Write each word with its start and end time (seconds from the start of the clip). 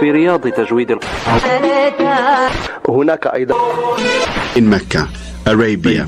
في 0.00 0.10
رياض 0.10 0.48
تجويد 0.48 0.98
هناك 2.88 3.26
أيضا. 3.26 3.54
in 4.56 4.64
Mecca, 4.74 5.02
Arabia. 5.46 6.04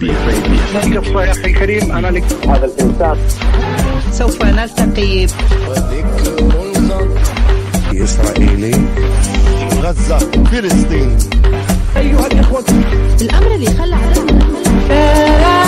يا 1.24 1.30
أخي 1.30 1.44
الكريم 1.44 1.92
أنا 1.92 2.06
لك. 2.06 2.24
هذا 2.48 2.64
الإنسان. 2.64 3.16
سوف 4.12 4.42
نلتقي. 4.42 5.26
إسرائيلي 8.04 8.84
غزة 9.82 10.18
فلسطين. 10.18 11.18
الأمر 13.20 13.54
اللي 13.54 13.66
خلى 13.66 13.94
عالمنا 13.94 15.63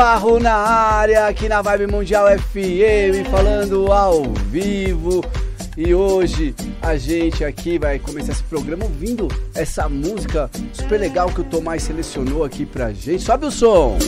Navarro 0.00 0.40
na 0.40 0.54
área, 0.54 1.26
aqui 1.26 1.46
na 1.46 1.60
Vibe 1.60 1.92
Mundial 1.92 2.26
FM, 2.26 3.28
falando 3.30 3.92
ao 3.92 4.32
vivo. 4.32 5.22
E 5.76 5.94
hoje 5.94 6.54
a 6.80 6.96
gente 6.96 7.44
aqui 7.44 7.78
vai 7.78 7.98
começar 7.98 8.32
esse 8.32 8.42
programa 8.44 8.84
ouvindo 8.84 9.28
essa 9.54 9.90
música 9.90 10.50
super 10.72 10.98
legal 10.98 11.28
que 11.28 11.42
o 11.42 11.44
Tomás 11.44 11.82
selecionou 11.82 12.44
aqui 12.44 12.64
pra 12.64 12.94
gente. 12.94 13.22
Sobe 13.22 13.44
o 13.44 13.50
som! 13.50 13.98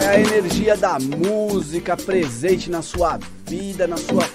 É 0.00 0.06
a 0.08 0.18
energia 0.18 0.78
da 0.78 0.98
música 0.98 1.45
presente 2.04 2.70
na 2.70 2.82
sua 2.82 3.18
vida, 3.46 3.86
na 3.86 3.96
sua 3.96 4.28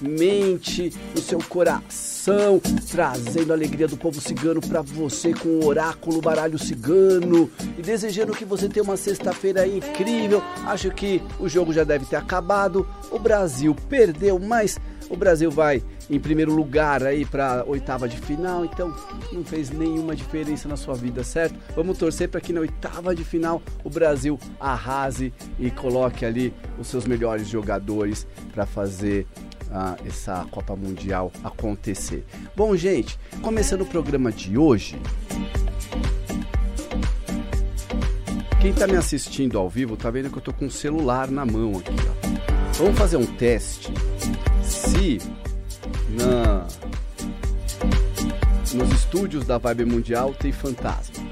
mente, 0.00 0.92
no 1.14 1.20
seu 1.20 1.38
coração, 1.38 2.60
trazendo 2.90 3.52
a 3.52 3.56
alegria 3.56 3.88
do 3.88 3.96
povo 3.96 4.20
cigano 4.20 4.60
para 4.60 4.80
você 4.80 5.32
com 5.34 5.48
o 5.48 5.66
oráculo 5.66 6.20
baralho 6.20 6.58
cigano 6.58 7.50
e 7.76 7.82
desejando 7.82 8.32
que 8.32 8.44
você 8.44 8.68
tenha 8.68 8.84
uma 8.84 8.96
sexta-feira 8.96 9.66
incrível. 9.66 10.42
Acho 10.66 10.90
que 10.90 11.22
o 11.40 11.48
jogo 11.48 11.72
já 11.72 11.84
deve 11.84 12.04
ter 12.06 12.16
acabado. 12.16 12.86
O 13.10 13.18
Brasil 13.18 13.74
perdeu, 13.88 14.38
mas 14.38 14.78
o 15.10 15.16
Brasil 15.16 15.50
vai 15.50 15.82
em 16.10 16.18
primeiro 16.18 16.54
lugar 16.54 17.02
aí 17.02 17.24
para 17.24 17.64
oitava 17.66 18.08
de 18.08 18.16
final, 18.16 18.64
então 18.64 18.94
não 19.32 19.44
fez 19.44 19.70
nenhuma 19.70 20.16
diferença 20.16 20.68
na 20.68 20.76
sua 20.76 20.94
vida, 20.94 21.22
certo? 21.22 21.58
Vamos 21.74 21.98
torcer 21.98 22.28
para 22.28 22.40
que 22.40 22.52
na 22.52 22.60
oitava 22.60 23.14
de 23.14 23.24
final 23.24 23.62
o 23.84 23.90
Brasil 23.90 24.38
arrase 24.58 25.32
e 25.58 25.70
coloque 25.70 26.24
ali 26.24 26.52
os 26.78 26.86
seus 26.86 27.04
melhores 27.04 27.48
jogadores 27.48 28.26
para 28.52 28.64
fazer 28.64 29.26
ah, 29.70 29.96
essa 30.06 30.46
Copa 30.50 30.74
Mundial 30.74 31.30
acontecer. 31.44 32.24
Bom, 32.56 32.74
gente, 32.76 33.18
começando 33.42 33.82
o 33.82 33.86
programa 33.86 34.32
de 34.32 34.56
hoje. 34.56 34.98
Quem 38.60 38.72
tá 38.72 38.86
me 38.86 38.96
assistindo 38.96 39.56
ao 39.56 39.68
vivo 39.68 39.96
tá 39.96 40.10
vendo 40.10 40.30
que 40.30 40.38
eu 40.38 40.42
tô 40.42 40.52
com 40.52 40.66
o 40.66 40.70
celular 40.70 41.30
na 41.30 41.46
mão 41.46 41.78
aqui, 41.78 41.94
ó. 41.94 42.82
Vamos 42.82 42.98
fazer 42.98 43.16
um 43.16 43.26
teste. 43.26 43.92
Se 44.62 45.18
na 46.18 46.66
nos 48.74 48.92
estúdios 48.92 49.46
da 49.46 49.56
Vibe 49.56 49.86
Mundial 49.86 50.34
tem 50.38 50.52
fantasma. 50.52 51.28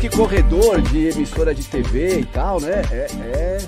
Que 0.00 0.08
corredor 0.08 0.80
de 0.80 1.08
emissora 1.08 1.54
de 1.54 1.62
TV 1.62 2.20
e 2.20 2.24
tal, 2.24 2.58
né? 2.58 2.82
É, 2.90 3.06
é. 3.22 3.58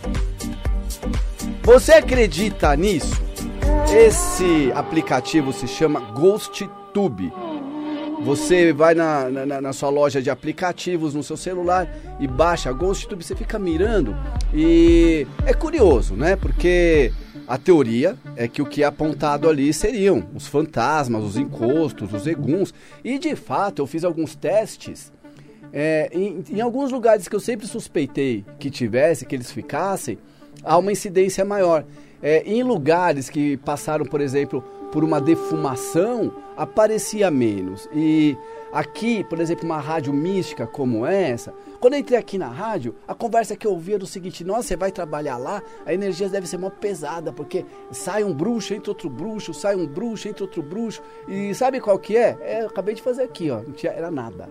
Você 1.62 1.92
acredita 1.92 2.75
nisso? 2.75 3.31
Esse 3.94 4.72
aplicativo 4.75 5.53
se 5.53 5.69
chama 5.69 6.00
GhostTube. 6.00 7.30
Você 8.25 8.72
vai 8.72 8.94
na, 8.94 9.28
na, 9.28 9.60
na 9.60 9.72
sua 9.75 9.91
loja 9.91 10.22
de 10.22 10.30
aplicativos 10.30 11.12
no 11.12 11.22
seu 11.22 11.36
celular 11.36 11.94
e 12.19 12.26
baixa 12.26 12.70
a 12.70 12.72
GhostTube, 12.72 13.22
você 13.22 13.36
fica 13.36 13.58
mirando 13.58 14.16
e 14.54 15.26
é 15.44 15.52
curioso, 15.52 16.14
né? 16.14 16.36
Porque 16.36 17.12
a 17.47 17.58
teoria 17.58 18.16
é 18.34 18.48
que 18.48 18.62
o 18.62 18.66
que 18.66 18.82
é 18.82 18.86
apontado 18.86 19.47
ali 19.47 19.72
seriam 19.75 20.25
os 20.34 20.47
fantasmas, 20.47 21.22
os 21.22 21.36
encostos, 21.36 22.14
os 22.14 22.26
eguns. 22.26 22.72
E 23.04 23.19
de 23.19 23.36
fato 23.36 23.82
eu 23.82 23.86
fiz 23.86 24.04
alguns 24.04 24.34
testes 24.34 25.12
é, 25.70 26.08
em, 26.12 26.42
em 26.50 26.60
alguns 26.62 26.91
lugares 26.91 27.28
que 27.28 27.36
eu 27.36 27.41
sempre 27.41 27.66
suspeitei 27.66 28.42
que 28.58 28.70
tivesse, 28.70 29.26
que 29.26 29.34
eles 29.34 29.52
ficassem, 29.52 30.19
há 30.64 30.78
uma 30.78 30.92
incidência 30.92 31.44
maior. 31.44 31.84
É, 32.22 32.43
em 32.47 32.62
lugares 32.62 33.28
que 33.28 33.56
passaram, 33.56 34.05
por 34.05 34.21
exemplo, 34.21 34.62
por 34.93 35.03
uma 35.03 35.21
defumação, 35.21 36.33
aparecia 36.56 37.31
menos. 37.31 37.88
E 37.93 38.37
aqui, 38.72 39.25
por 39.25 39.41
exemplo, 39.41 39.65
uma 39.65 39.81
rádio 39.81 40.12
mística 40.12 40.66
como 40.66 41.05
essa, 41.05 41.53
quando 41.82 41.94
eu 41.94 41.99
entrei 41.99 42.16
aqui 42.16 42.38
na 42.38 42.47
rádio, 42.47 42.94
a 43.09 43.15
conversa 43.15 43.56
que 43.56 43.66
eu 43.66 43.72
ouvia 43.72 43.97
era 43.97 44.05
o 44.05 44.06
seguinte: 44.06 44.44
nossa, 44.44 44.62
você 44.62 44.77
vai 44.77 44.93
trabalhar 44.93 45.37
lá, 45.37 45.61
a 45.84 45.93
energia 45.93 46.28
deve 46.28 46.47
ser 46.47 46.56
mó 46.56 46.71
pesada, 46.71 47.32
porque 47.32 47.66
sai 47.91 48.22
um 48.22 48.32
bruxo, 48.32 48.72
entra 48.72 48.93
outro 48.93 49.11
bruxo, 49.11 49.53
sai 49.53 49.75
um 49.75 49.84
bruxo, 49.84 50.28
entra 50.28 50.44
outro 50.44 50.62
bruxo. 50.62 51.03
E 51.27 51.53
sabe 51.55 51.81
qual 51.81 51.99
que 51.99 52.16
é? 52.16 52.38
é 52.41 52.62
eu 52.62 52.69
acabei 52.69 52.94
de 52.94 53.03
fazer 53.03 53.22
aqui, 53.22 53.50
ó, 53.50 53.62
não 53.62 53.72
tinha, 53.72 53.91
era 53.91 54.12
nada. 54.12 54.49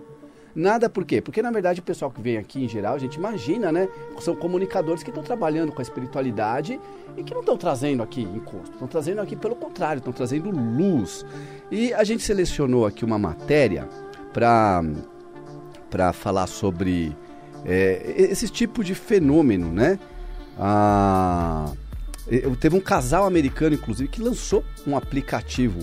Nada 0.54 0.88
por 0.88 1.04
quê? 1.04 1.20
Porque 1.20 1.40
na 1.40 1.50
verdade 1.50 1.80
o 1.80 1.82
pessoal 1.82 2.10
que 2.10 2.20
vem 2.20 2.36
aqui 2.36 2.64
em 2.64 2.68
geral, 2.68 2.94
a 2.94 2.98
gente 2.98 3.14
imagina, 3.14 3.72
né? 3.72 3.88
São 4.20 4.36
comunicadores 4.36 5.02
que 5.02 5.10
estão 5.10 5.22
trabalhando 5.22 5.72
com 5.72 5.80
a 5.80 5.82
espiritualidade 5.82 6.78
e 7.16 7.22
que 7.22 7.32
não 7.32 7.40
estão 7.40 7.56
trazendo 7.56 8.02
aqui 8.02 8.22
encosto, 8.22 8.72
estão 8.72 8.86
trazendo 8.88 9.20
aqui 9.20 9.34
pelo 9.34 9.56
contrário, 9.56 9.98
estão 9.98 10.12
trazendo 10.12 10.50
luz. 10.50 11.24
E 11.70 11.92
a 11.94 12.04
gente 12.04 12.22
selecionou 12.22 12.86
aqui 12.86 13.04
uma 13.04 13.18
matéria 13.18 13.88
para 14.32 14.82
para 15.88 16.12
falar 16.12 16.46
sobre 16.46 17.14
é, 17.66 18.14
esse 18.16 18.48
tipo 18.48 18.82
de 18.82 18.94
fenômeno, 18.94 19.70
né? 19.70 19.98
Ah, 20.58 21.72
teve 22.60 22.76
um 22.76 22.80
casal 22.80 23.26
americano, 23.26 23.74
inclusive, 23.74 24.08
que 24.08 24.22
lançou 24.22 24.64
um 24.86 24.96
aplicativo 24.96 25.80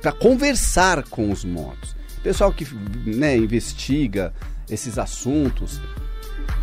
para 0.00 0.10
conversar 0.10 1.04
com 1.04 1.30
os 1.30 1.44
mortos. 1.44 1.94
Pessoal 2.22 2.52
que 2.52 2.66
né, 3.06 3.36
investiga 3.36 4.32
esses 4.68 4.98
assuntos. 4.98 5.80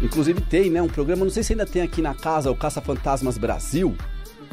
Inclusive 0.01 0.41
tem 0.41 0.69
né, 0.69 0.81
um 0.81 0.87
programa, 0.87 1.25
não 1.25 1.31
sei 1.31 1.43
se 1.43 1.53
ainda 1.53 1.65
tem 1.65 1.81
aqui 1.81 2.01
na 2.01 2.13
casa, 2.13 2.49
o 2.49 2.55
Caça 2.55 2.81
Fantasmas 2.81 3.37
Brasil. 3.37 3.95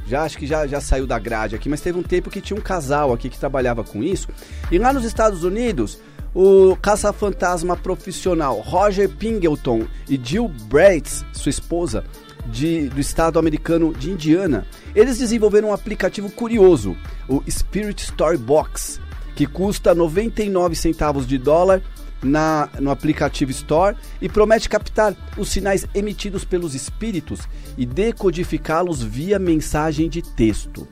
Já 0.07 0.23
acho 0.23 0.39
que 0.39 0.47
já, 0.47 0.67
já 0.67 0.81
saiu 0.81 1.07
da 1.07 1.19
grade 1.19 1.57
aqui, 1.57 1.69
mas 1.69 1.81
teve 1.81 1.99
um 1.99 2.03
tempo 2.03 2.31
que 2.31 2.41
tinha 2.41 2.59
um 2.59 2.63
casal 2.63 3.13
aqui 3.13 3.29
que 3.29 3.39
trabalhava 3.39 3.83
com 3.83 4.03
isso. 4.03 4.29
E 4.71 4.79
lá 4.79 4.93
nos 4.93 5.05
Estados 5.05 5.43
Unidos, 5.43 5.99
o 6.35 6.77
caça-fantasma 6.77 7.77
profissional 7.77 8.61
Roger 8.61 9.09
Pingleton 9.09 9.87
e 10.09 10.21
Jill 10.23 10.49
Braitz, 10.69 11.25
sua 11.33 11.51
esposa, 11.51 12.05
de, 12.47 12.89
do 12.89 13.01
estado 13.01 13.39
americano 13.39 13.93
de 13.93 14.11
Indiana, 14.11 14.67
eles 14.95 15.19
desenvolveram 15.19 15.71
um 15.71 15.73
aplicativo 15.73 16.31
curioso, 16.31 16.97
o 17.29 17.43
Spirit 17.51 18.05
Story 18.05 18.37
Box, 18.37 19.01
que 19.37 19.47
custa 19.47 19.95
99 19.95 20.75
centavos 20.75 21.27
de 21.27 21.37
dólar 21.37 21.83
na, 22.23 22.71
no 22.81 22.91
aplicativo 22.91 23.51
Store 23.51 23.95
e 24.21 24.29
promete 24.29 24.69
captar 24.69 25.15
os 25.37 25.51
sinais 25.51 25.87
emitidos 25.95 26.43
pelos 26.45 26.75
espíritos 26.75 27.41
e 27.77 27.85
decodificá-los 27.85 29.03
via 29.03 29.39
mensagem 29.39 30.09
de 30.09 30.23
texto. 30.23 30.89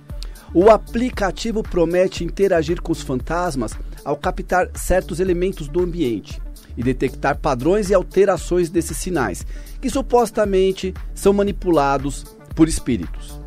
O 0.53 0.71
aplicativo 0.71 1.63
promete 1.63 2.23
interagir 2.23 2.81
com 2.81 2.93
os 2.93 3.01
fantasmas 3.03 3.73
ao 4.05 4.17
captar 4.17 4.71
certos 4.75 5.19
elementos 5.19 5.67
do 5.67 5.81
ambiente 5.81 6.41
e 6.77 6.83
detectar 6.83 7.39
padrões 7.39 7.89
e 7.89 7.95
alterações 7.95 8.69
desses 8.69 8.99
sinais, 8.99 9.47
que 9.81 9.89
supostamente 9.89 10.93
são 11.15 11.33
manipulados 11.33 12.25
por 12.55 12.69
espíritos. 12.69 13.44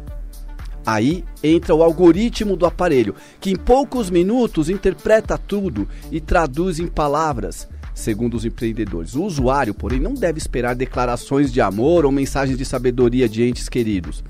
Aí 0.87 1.25
entra 1.43 1.75
o 1.75 1.83
algoritmo 1.83 2.55
do 2.55 2.65
aparelho, 2.65 3.13
que 3.41 3.51
em 3.51 3.57
poucos 3.57 4.09
minutos 4.09 4.69
interpreta 4.69 5.37
tudo 5.37 5.85
e 6.09 6.21
traduz 6.21 6.79
em 6.79 6.87
palavras, 6.87 7.67
segundo 7.93 8.37
os 8.37 8.45
empreendedores. 8.45 9.13
O 9.13 9.25
usuário, 9.25 9.73
porém, 9.73 9.99
não 9.99 10.13
deve 10.13 10.37
esperar 10.37 10.75
declarações 10.75 11.51
de 11.51 11.59
amor 11.59 12.05
ou 12.05 12.11
mensagens 12.13 12.57
de 12.57 12.63
sabedoria 12.63 13.27
de 13.27 13.43
entes 13.43 13.67
queridos. 13.67 14.23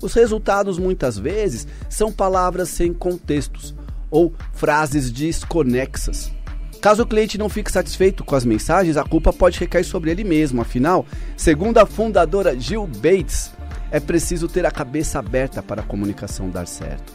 Os 0.00 0.14
resultados 0.14 0.78
muitas 0.78 1.18
vezes 1.18 1.66
são 1.90 2.12
palavras 2.12 2.68
sem 2.68 2.92
contextos 2.92 3.74
ou 4.08 4.32
frases 4.52 5.10
desconexas. 5.10 6.30
Caso 6.80 7.02
o 7.02 7.06
cliente 7.06 7.36
não 7.36 7.48
fique 7.48 7.72
satisfeito 7.72 8.22
com 8.22 8.36
as 8.36 8.44
mensagens, 8.44 8.96
a 8.96 9.02
culpa 9.02 9.32
pode 9.32 9.58
recair 9.58 9.82
sobre 9.82 10.12
ele 10.12 10.22
mesmo. 10.22 10.60
Afinal, 10.60 11.04
segundo 11.36 11.78
a 11.78 11.86
fundadora 11.86 12.56
Jill 12.56 12.86
Bates, 12.86 13.50
é 13.96 14.00
preciso 14.00 14.46
ter 14.46 14.66
a 14.66 14.70
cabeça 14.70 15.18
aberta 15.18 15.62
para 15.62 15.80
a 15.80 15.84
comunicação 15.84 16.50
dar 16.50 16.66
certo. 16.66 17.14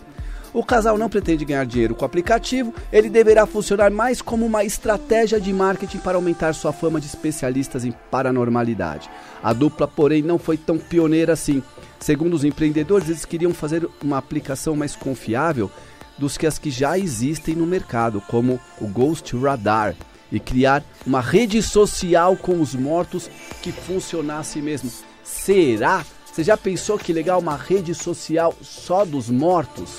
O 0.52 0.66
casal 0.66 0.98
não 0.98 1.12
pretende 1.12 1.46
ganhar 1.46 1.64
dinheiro 1.64 1.94
com 1.94 2.02
o 2.02 2.06
aplicativo, 2.08 2.74
ele 2.92 3.08
deverá 3.08 3.46
funcionar 3.46 3.92
mais 3.92 4.20
como 4.20 4.48
uma 4.48 4.64
estratégia 4.64 5.40
de 5.40 5.54
marketing 5.54 6.00
para 6.00 6.18
aumentar 6.18 6.54
sua 6.54 6.74
fama 6.74 7.00
de 7.00 7.06
especialistas 7.06 7.86
em 7.86 7.94
paranormalidade. 8.10 9.12
A 9.44 9.54
dupla, 9.54 9.88
porém, 9.88 10.24
não 10.24 10.40
foi 10.40 10.58
tão 10.58 10.80
pioneira 10.80 11.34
assim. 11.34 11.62
Segundo 12.00 12.34
os 12.34 12.44
empreendedores, 12.44 13.10
eles 13.10 13.26
queriam 13.26 13.54
fazer 13.54 13.88
uma 14.04 14.18
aplicação 14.18 14.76
mais 14.76 14.96
confiável 14.96 15.70
dos 16.18 16.36
que 16.36 16.48
as 16.48 16.58
que 16.58 16.72
já 16.72 16.98
existem 16.98 17.54
no 17.54 17.68
mercado, 17.68 18.24
como 18.28 18.60
o 18.80 18.88
Ghost 18.88 19.38
Radar, 19.38 19.96
e 20.32 20.40
criar 20.40 20.84
uma 21.06 21.22
rede 21.22 21.62
social 21.62 22.36
com 22.36 22.60
os 22.60 22.74
mortos 22.74 23.30
que 23.62 23.72
funcionasse 23.72 24.60
mesmo. 24.64 24.92
Será? 25.24 26.04
Você 26.32 26.44
já 26.44 26.56
pensou 26.56 26.98
que 26.98 27.12
legal 27.12 27.40
uma 27.40 27.58
rede 27.58 27.94
social 27.94 28.56
só 28.62 29.04
dos 29.04 29.30
mortos? 29.30 29.98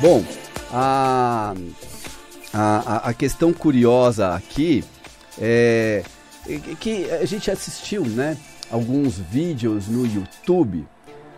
Bom, 0.00 0.24
a, 0.72 1.54
a, 2.52 3.08
a 3.08 3.14
questão 3.14 3.52
curiosa 3.52 4.34
aqui 4.34 4.82
é 5.38 6.02
que 6.80 7.10
a 7.10 7.26
gente 7.26 7.50
assistiu, 7.50 8.04
né, 8.04 8.36
alguns 8.70 9.18
vídeos 9.18 9.88
no 9.88 10.06
YouTube 10.06 10.86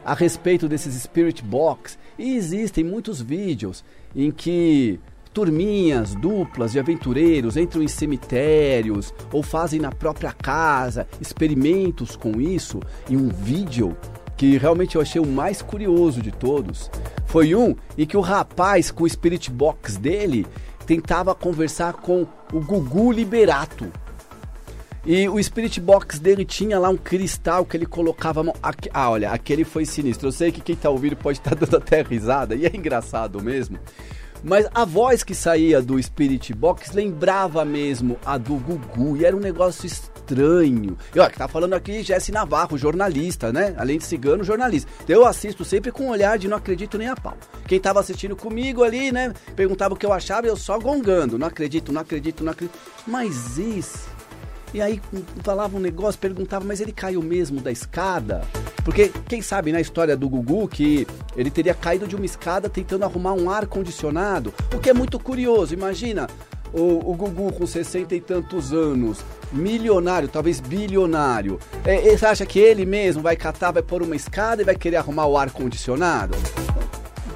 a 0.04 0.14
respeito 0.14 0.68
desses 0.68 1.02
Spirit 1.02 1.42
Box 1.42 1.98
e 2.18 2.34
existem 2.36 2.84
muitos 2.84 3.20
vídeos 3.20 3.84
em 4.14 4.30
que 4.30 5.00
turminhas 5.38 6.16
duplas 6.16 6.72
de 6.72 6.80
aventureiros 6.80 7.56
entram 7.56 7.80
em 7.80 7.86
cemitérios 7.86 9.14
ou 9.32 9.40
fazem 9.40 9.78
na 9.78 9.92
própria 9.92 10.32
casa 10.32 11.06
experimentos 11.20 12.16
com 12.16 12.40
isso. 12.40 12.80
E 13.08 13.16
um 13.16 13.28
vídeo 13.28 13.96
que 14.36 14.58
realmente 14.58 14.96
eu 14.96 15.00
achei 15.00 15.20
o 15.20 15.26
mais 15.26 15.62
curioso 15.62 16.20
de 16.20 16.32
todos 16.32 16.90
foi 17.24 17.54
um 17.54 17.76
em 17.96 18.04
que 18.04 18.16
o 18.16 18.20
rapaz 18.20 18.90
com 18.90 19.04
o 19.04 19.08
Spirit 19.08 19.48
Box 19.48 19.96
dele 19.96 20.44
tentava 20.84 21.36
conversar 21.36 21.92
com 21.92 22.26
o 22.52 22.58
Gugu 22.58 23.12
Liberato. 23.12 23.92
E 25.06 25.28
o 25.28 25.40
Spirit 25.40 25.80
Box 25.80 26.18
dele 26.18 26.44
tinha 26.44 26.80
lá 26.80 26.88
um 26.88 26.96
cristal 26.96 27.64
que 27.64 27.76
ele 27.76 27.86
colocava 27.86 28.40
a 28.40 28.42
mão. 28.42 28.54
Ah, 28.92 29.08
olha, 29.08 29.30
aquele 29.30 29.62
foi 29.62 29.86
sinistro. 29.86 30.26
Eu 30.26 30.32
sei 30.32 30.50
que 30.50 30.60
quem 30.60 30.74
tá 30.74 30.90
ouvindo 30.90 31.14
pode 31.14 31.38
estar 31.38 31.54
tá 31.54 31.64
dando 31.64 31.76
até 31.76 32.02
risada, 32.02 32.56
e 32.56 32.66
é 32.66 32.76
engraçado 32.76 33.40
mesmo. 33.40 33.78
Mas 34.42 34.66
a 34.72 34.84
voz 34.84 35.22
que 35.22 35.34
saía 35.34 35.82
do 35.82 36.00
Spirit 36.02 36.54
Box 36.54 36.92
lembrava 36.92 37.64
mesmo 37.64 38.18
a 38.24 38.38
do 38.38 38.54
Gugu, 38.56 39.16
e 39.16 39.24
era 39.24 39.36
um 39.36 39.40
negócio 39.40 39.86
estranho. 39.86 40.96
E 41.14 41.18
olha, 41.18 41.30
que 41.30 41.38
tá 41.38 41.48
falando 41.48 41.74
aqui 41.74 42.02
Jesse 42.02 42.30
Navarro, 42.30 42.78
jornalista, 42.78 43.52
né? 43.52 43.74
Além 43.76 43.98
de 43.98 44.04
cigano, 44.04 44.44
jornalista. 44.44 44.90
Então 45.02 45.16
eu 45.16 45.26
assisto 45.26 45.64
sempre 45.64 45.90
com 45.90 46.04
um 46.04 46.10
olhar 46.10 46.38
de 46.38 46.48
não 46.48 46.56
acredito 46.56 46.98
nem 46.98 47.08
a 47.08 47.16
pau. 47.16 47.36
Quem 47.66 47.80
tava 47.80 48.00
assistindo 48.00 48.36
comigo 48.36 48.84
ali, 48.84 49.10
né? 49.10 49.32
Perguntava 49.56 49.94
o 49.94 49.96
que 49.96 50.06
eu 50.06 50.12
achava 50.12 50.46
e 50.46 50.50
eu 50.50 50.56
só 50.56 50.78
gongando. 50.78 51.38
Não 51.38 51.46
acredito, 51.46 51.92
não 51.92 52.00
acredito, 52.00 52.44
não 52.44 52.52
acredito. 52.52 52.78
Mas 53.06 53.58
isso 53.58 54.18
e 54.72 54.82
aí 54.82 55.00
falava 55.42 55.76
um 55.76 55.80
negócio, 55.80 56.20
perguntava, 56.20 56.64
mas 56.64 56.80
ele 56.80 56.92
caiu 56.92 57.22
mesmo 57.22 57.60
da 57.60 57.72
escada? 57.72 58.42
Porque 58.88 59.12
quem 59.28 59.42
sabe 59.42 59.70
na 59.70 59.82
história 59.82 60.16
do 60.16 60.26
Gugu 60.26 60.66
que 60.66 61.06
ele 61.36 61.50
teria 61.50 61.74
caído 61.74 62.08
de 62.08 62.16
uma 62.16 62.24
escada 62.24 62.70
tentando 62.70 63.04
arrumar 63.04 63.34
um 63.34 63.50
ar 63.50 63.66
condicionado, 63.66 64.50
o 64.74 64.78
que 64.78 64.88
é 64.88 64.94
muito 64.94 65.18
curioso. 65.18 65.74
Imagina 65.74 66.26
o, 66.72 67.10
o 67.10 67.14
Gugu 67.14 67.52
com 67.52 67.66
60 67.66 68.14
e 68.14 68.20
tantos 68.22 68.72
anos, 68.72 69.18
milionário, 69.52 70.26
talvez 70.26 70.58
bilionário. 70.58 71.60
É, 71.84 72.16
você 72.16 72.24
acha 72.24 72.46
que 72.46 72.58
ele 72.58 72.86
mesmo 72.86 73.20
vai 73.20 73.36
catar, 73.36 73.72
vai 73.72 73.82
pôr 73.82 74.02
uma 74.02 74.16
escada 74.16 74.62
e 74.62 74.64
vai 74.64 74.74
querer 74.74 74.96
arrumar 74.96 75.26
o 75.26 75.36
ar 75.36 75.50
condicionado? 75.50 76.34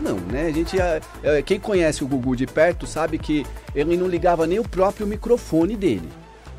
Não, 0.00 0.16
né? 0.16 0.46
A 0.46 0.52
gente, 0.52 0.80
é, 0.80 1.02
é, 1.22 1.42
quem 1.42 1.60
conhece 1.60 2.02
o 2.02 2.06
Gugu 2.06 2.34
de 2.34 2.46
perto 2.46 2.86
sabe 2.86 3.18
que 3.18 3.44
ele 3.74 3.94
não 3.98 4.08
ligava 4.08 4.46
nem 4.46 4.58
o 4.58 4.66
próprio 4.66 5.06
microfone 5.06 5.76
dele. 5.76 6.08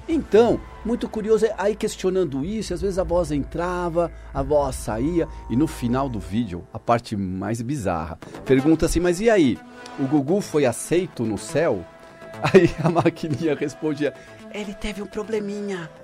Então, 0.07 0.59
muito 0.83 1.07
curioso, 1.07 1.45
é 1.45 1.55
aí 1.57 1.75
questionando 1.75 2.43
isso, 2.43 2.73
às 2.73 2.81
vezes 2.81 2.99
a 2.99 3.03
voz 3.03 3.31
entrava, 3.31 4.11
a 4.33 4.43
voz 4.43 4.75
saía, 4.75 5.27
e 5.49 5.55
no 5.55 5.65
final 5.65 6.09
do 6.09 6.19
vídeo, 6.19 6.67
a 6.73 6.79
parte 6.79 7.15
mais 7.15 7.61
bizarra, 7.61 8.19
pergunta 8.45 8.85
assim, 8.85 8.99
mas 8.99 9.21
e 9.21 9.29
aí, 9.29 9.57
o 9.97 10.03
Gugu 10.03 10.41
foi 10.41 10.65
aceito 10.65 11.23
no 11.23 11.37
céu? 11.37 11.85
Aí 12.51 12.69
a 12.83 12.89
maquininha 12.89 13.55
respondia, 13.55 14.11
ele 14.51 14.73
teve 14.73 15.03
um 15.03 15.05
probleminha. 15.05 15.87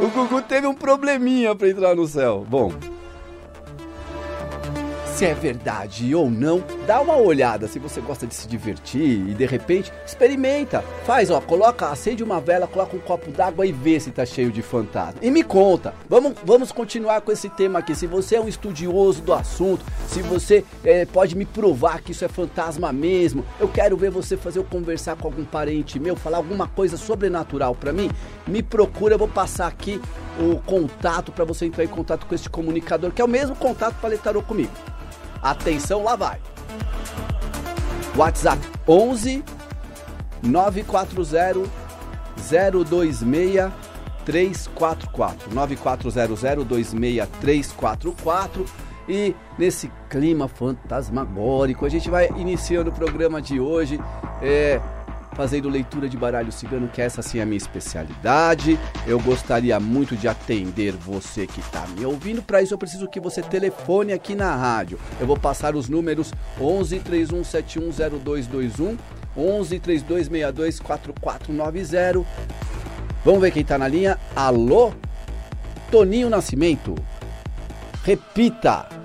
o 0.00 0.08
Gugu 0.08 0.42
teve 0.42 0.66
um 0.66 0.74
probleminha 0.74 1.56
para 1.56 1.70
entrar 1.70 1.96
no 1.96 2.06
céu. 2.06 2.46
Bom, 2.48 2.72
se 5.06 5.24
é 5.24 5.34
verdade 5.34 6.14
ou 6.14 6.30
não, 6.30 6.62
dá 6.88 7.02
uma 7.02 7.18
olhada 7.18 7.68
se 7.68 7.78
você 7.78 8.00
gosta 8.00 8.26
de 8.26 8.34
se 8.34 8.48
divertir 8.48 9.28
e 9.28 9.34
de 9.34 9.44
repente 9.44 9.92
experimenta. 10.06 10.82
Faz, 11.04 11.30
ó, 11.30 11.38
coloca, 11.38 11.90
acende 11.90 12.24
uma 12.24 12.40
vela, 12.40 12.66
coloca 12.66 12.96
um 12.96 12.98
copo 12.98 13.30
d'água 13.30 13.66
e 13.66 13.72
vê 13.72 14.00
se 14.00 14.10
tá 14.10 14.24
cheio 14.24 14.50
de 14.50 14.62
fantasma. 14.62 15.20
E 15.20 15.30
me 15.30 15.44
conta. 15.44 15.92
Vamos, 16.08 16.32
vamos 16.42 16.72
continuar 16.72 17.20
com 17.20 17.30
esse 17.30 17.50
tema 17.50 17.80
aqui. 17.80 17.94
Se 17.94 18.06
você 18.06 18.36
é 18.36 18.40
um 18.40 18.48
estudioso 18.48 19.20
do 19.20 19.34
assunto, 19.34 19.84
se 20.06 20.22
você 20.22 20.64
é, 20.82 21.04
pode 21.04 21.36
me 21.36 21.44
provar 21.44 22.00
que 22.00 22.12
isso 22.12 22.24
é 22.24 22.28
fantasma 22.28 22.90
mesmo, 22.90 23.44
eu 23.60 23.68
quero 23.68 23.94
ver 23.94 24.10
você 24.10 24.34
fazer 24.34 24.58
eu 24.58 24.64
conversar 24.64 25.14
com 25.14 25.28
algum 25.28 25.44
parente 25.44 26.00
meu, 26.00 26.16
falar 26.16 26.38
alguma 26.38 26.68
coisa 26.68 26.96
sobrenatural 26.96 27.74
para 27.74 27.92
mim, 27.92 28.10
me 28.46 28.62
procura, 28.62 29.12
eu 29.12 29.18
vou 29.18 29.28
passar 29.28 29.66
aqui 29.66 30.00
o 30.40 30.56
contato 30.60 31.32
para 31.32 31.44
você 31.44 31.66
entrar 31.66 31.84
em 31.84 31.88
contato 31.88 32.24
com 32.24 32.34
esse 32.34 32.48
comunicador, 32.48 33.10
que 33.10 33.20
é 33.20 33.24
o 33.24 33.28
mesmo 33.28 33.54
contato 33.54 33.96
para 34.00 34.08
ler 34.08 34.20
tarô 34.20 34.40
comigo. 34.40 34.72
Atenção, 35.42 36.02
lá 36.02 36.16
vai. 36.16 36.40
WhatsApp 38.16 38.60
11 38.86 39.44
940 40.42 41.68
026 42.36 43.72
344 44.24 45.54
9400 45.54 46.64
26344 46.64 48.64
e 49.08 49.34
nesse 49.58 49.90
clima 50.10 50.48
fantasmagórico 50.48 51.86
a 51.86 51.88
gente 51.88 52.10
vai 52.10 52.28
iniciando 52.36 52.90
o 52.90 52.92
programa 52.92 53.40
de 53.40 53.58
hoje. 53.58 53.98
É, 54.42 54.78
fazendo 55.34 55.68
leitura 55.68 56.08
de 56.08 56.16
baralho 56.16 56.50
cigano, 56.50 56.88
que 56.88 57.00
essa 57.00 57.22
sim 57.22 57.38
é 57.38 57.42
a 57.42 57.46
minha 57.46 57.56
especialidade. 57.56 58.78
Eu 59.06 59.20
gostaria 59.20 59.78
muito 59.78 60.16
de 60.16 60.28
atender 60.28 60.92
você 60.92 61.46
que 61.46 61.60
está 61.60 61.86
me 61.86 62.04
ouvindo. 62.04 62.42
Para 62.42 62.62
isso 62.62 62.74
eu 62.74 62.78
preciso 62.78 63.08
que 63.08 63.20
você 63.20 63.42
telefone 63.42 64.12
aqui 64.12 64.34
na 64.34 64.54
rádio. 64.54 64.98
Eu 65.20 65.26
vou 65.26 65.38
passar 65.38 65.74
os 65.74 65.88
números 65.88 66.32
11 66.60 67.00
31710221, 67.00 68.98
11 69.36 69.78
3262 69.78 70.80
4490. 70.80 72.26
Vamos 73.24 73.40
ver 73.40 73.50
quem 73.50 73.62
está 73.62 73.78
na 73.78 73.88
linha. 73.88 74.18
Alô? 74.34 74.92
Toninho 75.90 76.28
Nascimento. 76.28 76.94
Repita. 78.04 78.97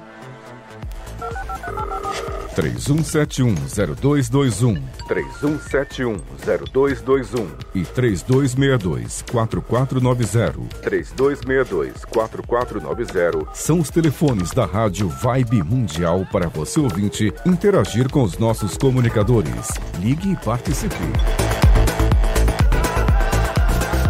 31710221 2.55 4.81
31710221 5.07 7.48
e 7.75 7.81
3262-4490 7.83 10.53
3262-4490 10.81 13.48
são 13.53 13.79
os 13.79 13.89
telefones 13.89 14.51
da 14.51 14.65
Rádio 14.65 15.10
Vibe 15.10 15.62
Mundial 15.63 16.25
para 16.31 16.48
você 16.48 16.79
ouvinte 16.79 17.33
interagir 17.45 18.10
com 18.10 18.24
os 18.24 18.38
nossos 18.38 18.77
comunicadores. 18.77 19.67
Ligue 20.00 20.31
e 20.31 20.36
participe. 20.38 20.95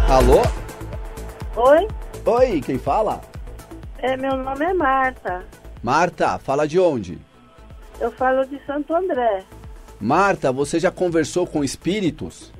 Alô? 0.08 0.42
Oi, 1.56 1.88
Oi, 2.26 2.60
quem 2.60 2.78
fala? 2.78 3.20
é, 3.98 4.16
meu 4.16 4.36
nome 4.36 4.64
é 4.64 4.72
Marta. 4.74 5.44
Marta, 5.82 6.38
fala 6.38 6.68
de 6.68 6.78
onde? 6.78 7.18
Eu 8.00 8.10
falo 8.12 8.44
de 8.46 8.60
Santo 8.66 8.94
André. 8.94 9.44
Marta, 10.00 10.52
você 10.52 10.78
já 10.78 10.90
conversou 10.90 11.46
com 11.46 11.64
espíritos? 11.64 12.52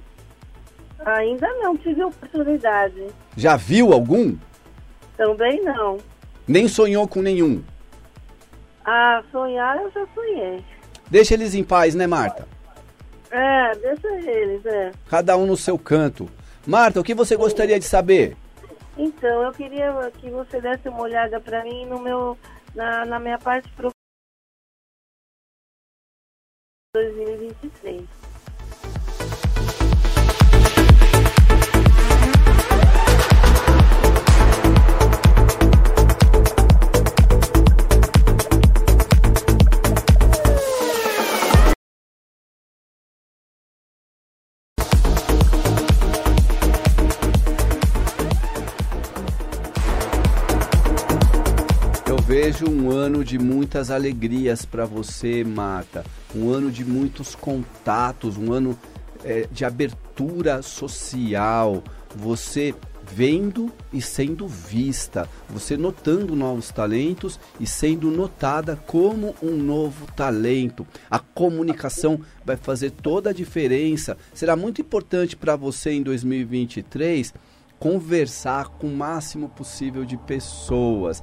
Ainda 1.04 1.46
não 1.54 1.76
tive 1.76 2.02
oportunidade. 2.02 3.06
Já 3.36 3.56
viu 3.56 3.92
algum? 3.92 4.36
Também 5.16 5.62
não. 5.62 5.98
Nem 6.46 6.68
sonhou 6.68 7.06
com 7.06 7.20
nenhum. 7.20 7.62
Ah, 8.84 9.22
sonhar 9.30 9.80
eu 9.82 9.90
já 9.90 10.06
sonhei. 10.14 10.64
Deixa 11.10 11.34
eles 11.34 11.54
em 11.54 11.64
paz, 11.64 11.94
né, 11.94 12.06
Marta? 12.06 12.46
É, 13.30 13.74
deixa 13.76 14.08
eles, 14.30 14.64
é. 14.64 14.92
Cada 15.08 15.36
um 15.36 15.46
no 15.46 15.56
seu 15.56 15.78
canto. 15.78 16.28
Marta, 16.66 17.00
o 17.00 17.04
que 17.04 17.14
você 17.14 17.36
gostaria 17.36 17.78
de 17.78 17.84
saber? 17.84 18.36
Então, 18.96 19.42
eu 19.42 19.52
queria 19.52 19.92
que 20.18 20.30
você 20.30 20.60
desse 20.60 20.88
uma 20.88 21.02
olhada 21.02 21.40
para 21.40 21.64
mim 21.64 21.84
no 21.86 22.00
meu, 22.00 22.38
na, 22.74 23.04
na 23.04 23.18
minha 23.18 23.38
parte 23.38 23.70
2023. 26.94 28.23
Um 52.84 52.90
ano 52.90 53.24
de 53.24 53.38
muitas 53.38 53.90
alegrias 53.90 54.66
para 54.66 54.84
você, 54.84 55.42
Marta. 55.42 56.04
Um 56.36 56.50
ano 56.50 56.70
de 56.70 56.84
muitos 56.84 57.34
contatos, 57.34 58.36
um 58.36 58.52
ano 58.52 58.78
é, 59.24 59.48
de 59.50 59.64
abertura 59.64 60.60
social. 60.60 61.82
Você 62.14 62.74
vendo 63.10 63.72
e 63.92 64.02
sendo 64.02 64.46
vista, 64.46 65.28
você 65.48 65.76
notando 65.76 66.36
novos 66.36 66.70
talentos 66.70 67.40
e 67.58 67.66
sendo 67.66 68.10
notada 68.10 68.76
como 68.76 69.34
um 69.42 69.56
novo 69.56 70.06
talento. 70.14 70.86
A 71.10 71.18
comunicação 71.18 72.20
vai 72.44 72.56
fazer 72.56 72.90
toda 72.90 73.30
a 73.30 73.32
diferença. 73.32 74.16
Será 74.34 74.56
muito 74.56 74.82
importante 74.82 75.36
para 75.36 75.56
você 75.56 75.90
em 75.92 76.02
2023 76.02 77.32
conversar 77.78 78.68
com 78.68 78.86
o 78.86 78.96
máximo 78.96 79.48
possível 79.48 80.04
de 80.04 80.16
pessoas 80.16 81.22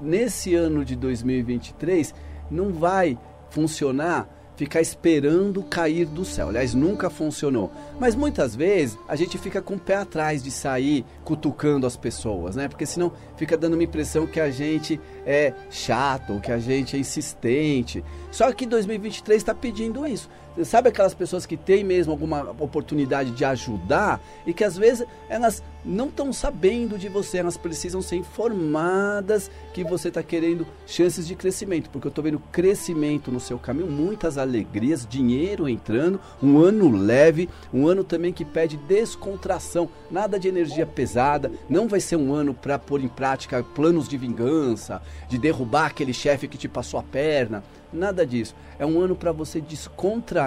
nesse 0.00 0.54
ano 0.54 0.84
de 0.84 0.96
2023 0.96 2.14
não 2.50 2.72
vai 2.72 3.18
funcionar 3.50 4.28
ficar 4.60 4.82
esperando 4.82 5.62
cair 5.62 6.04
do 6.04 6.22
céu. 6.22 6.50
Aliás, 6.50 6.74
nunca 6.74 7.08
funcionou. 7.08 7.72
Mas 7.98 8.14
muitas 8.14 8.54
vezes 8.54 8.98
a 9.08 9.16
gente 9.16 9.38
fica 9.38 9.62
com 9.62 9.76
o 9.76 9.78
pé 9.78 9.94
atrás 9.94 10.42
de 10.42 10.50
sair 10.50 11.02
cutucando 11.24 11.86
as 11.86 11.96
pessoas, 11.96 12.56
né? 12.56 12.68
Porque 12.68 12.84
senão 12.84 13.10
fica 13.38 13.56
dando 13.56 13.72
uma 13.72 13.84
impressão 13.84 14.26
que 14.26 14.38
a 14.38 14.50
gente 14.50 15.00
é 15.24 15.54
chato, 15.70 16.38
que 16.40 16.52
a 16.52 16.58
gente 16.58 16.94
é 16.94 16.98
insistente. 16.98 18.04
Só 18.30 18.52
que 18.52 18.66
2023 18.66 19.40
está 19.40 19.54
pedindo 19.54 20.06
isso. 20.06 20.28
Sabe 20.64 20.88
aquelas 20.88 21.14
pessoas 21.14 21.46
que 21.46 21.56
têm 21.56 21.84
mesmo 21.84 22.12
alguma 22.12 22.50
oportunidade 22.58 23.30
de 23.30 23.44
ajudar 23.44 24.20
e 24.46 24.52
que 24.52 24.64
às 24.64 24.76
vezes 24.76 25.06
elas 25.28 25.62
não 25.84 26.08
estão 26.08 26.32
sabendo 26.32 26.98
de 26.98 27.08
você, 27.08 27.38
elas 27.38 27.56
precisam 27.56 28.02
ser 28.02 28.16
informadas 28.16 29.50
que 29.72 29.82
você 29.82 30.08
está 30.08 30.22
querendo 30.22 30.66
chances 30.86 31.26
de 31.26 31.34
crescimento, 31.34 31.88
porque 31.90 32.06
eu 32.06 32.10
estou 32.10 32.24
vendo 32.24 32.38
crescimento 32.52 33.30
no 33.30 33.40
seu 33.40 33.58
caminho, 33.58 33.86
muitas 33.86 34.36
alegrias, 34.36 35.06
dinheiro 35.08 35.68
entrando, 35.68 36.20
um 36.42 36.58
ano 36.58 36.90
leve, 36.90 37.48
um 37.72 37.86
ano 37.86 38.04
também 38.04 38.32
que 38.32 38.44
pede 38.44 38.76
descontração, 38.76 39.88
nada 40.10 40.38
de 40.38 40.48
energia 40.48 40.84
pesada, 40.84 41.50
não 41.68 41.88
vai 41.88 42.00
ser 42.00 42.16
um 42.16 42.34
ano 42.34 42.52
para 42.52 42.78
pôr 42.78 43.00
em 43.00 43.08
prática 43.08 43.62
planos 43.62 44.08
de 44.08 44.18
vingança, 44.18 45.00
de 45.28 45.38
derrubar 45.38 45.86
aquele 45.86 46.12
chefe 46.12 46.48
que 46.48 46.58
te 46.58 46.68
passou 46.68 47.00
a 47.00 47.02
perna. 47.02 47.62
Nada 47.92 48.24
disso. 48.24 48.54
É 48.78 48.86
um 48.86 49.00
ano 49.00 49.16
para 49.16 49.32
você 49.32 49.60
descontrair, 49.60 50.39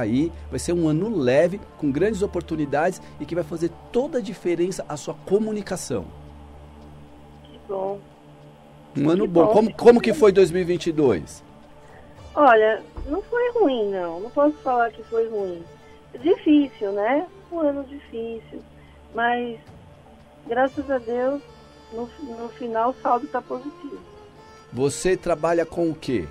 vai 0.50 0.60
ser 0.60 0.74
um 0.74 0.88
ano 0.88 1.16
leve, 1.16 1.60
com 1.78 1.92
grandes 1.92 2.22
oportunidades 2.22 3.02
e 3.20 3.26
que 3.26 3.36
vai 3.36 3.44
fazer 3.44 3.72
toda 3.92 4.18
a 4.18 4.22
diferença 4.22 4.86
a 4.88 4.98
sua 4.98 5.14
comunicação. 5.14 6.06
Que 7.44 7.60
bom. 7.68 8.00
Um 8.98 9.10
ano 9.10 9.24
Que 9.24 9.30
bom. 9.30 9.46
bom. 9.46 9.54
Como, 9.54 9.74
como 9.74 10.02
que 10.02 10.14
foi 10.14 10.32
2022? 10.32 11.44
Olha, 12.36 12.82
não 13.06 13.22
foi 13.22 13.52
ruim, 13.52 13.90
não. 13.92 14.20
Não 14.20 14.30
posso 14.30 14.56
falar 14.58 14.92
que 14.92 15.04
foi 15.04 15.30
ruim. 15.30 15.64
Difícil, 16.22 16.92
né? 16.92 17.28
Um 17.52 17.60
ano 17.60 17.84
difícil. 17.84 18.62
Mas, 19.14 19.60
graças 20.48 20.90
a 20.90 20.98
Deus, 20.98 21.42
no, 21.92 22.10
no 22.38 22.50
final 22.50 22.90
o 22.90 22.96
saldo 23.02 23.26
está 23.26 23.42
positivo. 23.42 24.00
Você 24.72 25.16
trabalha 25.16 25.66
com 25.66 25.90
o 25.90 25.96
quê? 25.96 26.28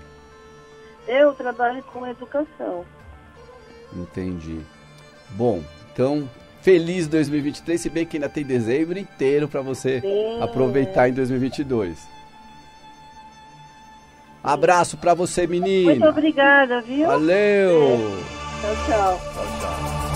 Eu 1.06 1.32
trabalho 1.34 1.82
com 1.84 2.06
educação. 2.06 2.84
Entendi. 3.96 4.60
Bom, 5.30 5.62
então, 5.92 6.28
feliz 6.60 7.06
2023, 7.08 7.80
se 7.80 7.90
bem 7.90 8.06
que 8.06 8.16
ainda 8.16 8.28
tem 8.28 8.44
dezembro 8.44 8.98
inteiro 8.98 9.48
para 9.48 9.60
você 9.60 10.00
Sim. 10.00 10.42
aproveitar 10.42 11.08
em 11.08 11.12
2022. 11.12 11.98
Abraço 14.42 14.96
para 14.96 15.14
você, 15.14 15.46
Muito 15.46 15.62
menina. 15.64 16.08
obrigada, 16.08 16.80
viu? 16.80 17.06
Valeu. 17.06 18.20
Tchau, 18.60 18.76
tchau. 18.86 19.20
E 20.08 20.11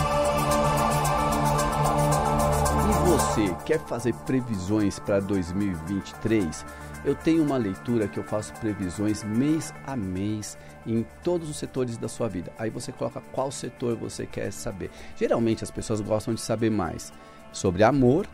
você 3.07 3.55
quer 3.65 3.79
fazer 3.79 4.13
previsões 4.13 4.99
para 4.99 5.21
2023? 5.21 6.67
Eu 7.05 7.15
tenho 7.15 7.45
uma 7.45 7.57
leitura 7.57 8.09
que 8.09 8.19
eu 8.19 8.25
faço 8.25 8.53
previsões 8.55 9.23
mês 9.23 9.73
a 9.87 9.95
mês 9.95 10.59
em 10.85 11.07
todos 11.23 11.49
os 11.49 11.57
setores 11.57 11.97
da 11.97 12.09
sua 12.09 12.29
vida. 12.29 12.53
Aí 12.59 12.69
você 12.69 12.91
coloca 12.91 13.23
qual 13.31 13.53
setor 13.53 13.95
você 13.95 14.27
quer 14.27 14.53
saber. 14.53 14.91
Geralmente 15.17 15.63
as 15.63 15.71
pessoas 15.71 16.01
gostam 16.01 16.35
de 16.35 16.41
saber 16.41 16.69
mais 16.69 17.13
sobre 17.53 17.85
amor, 17.85 18.27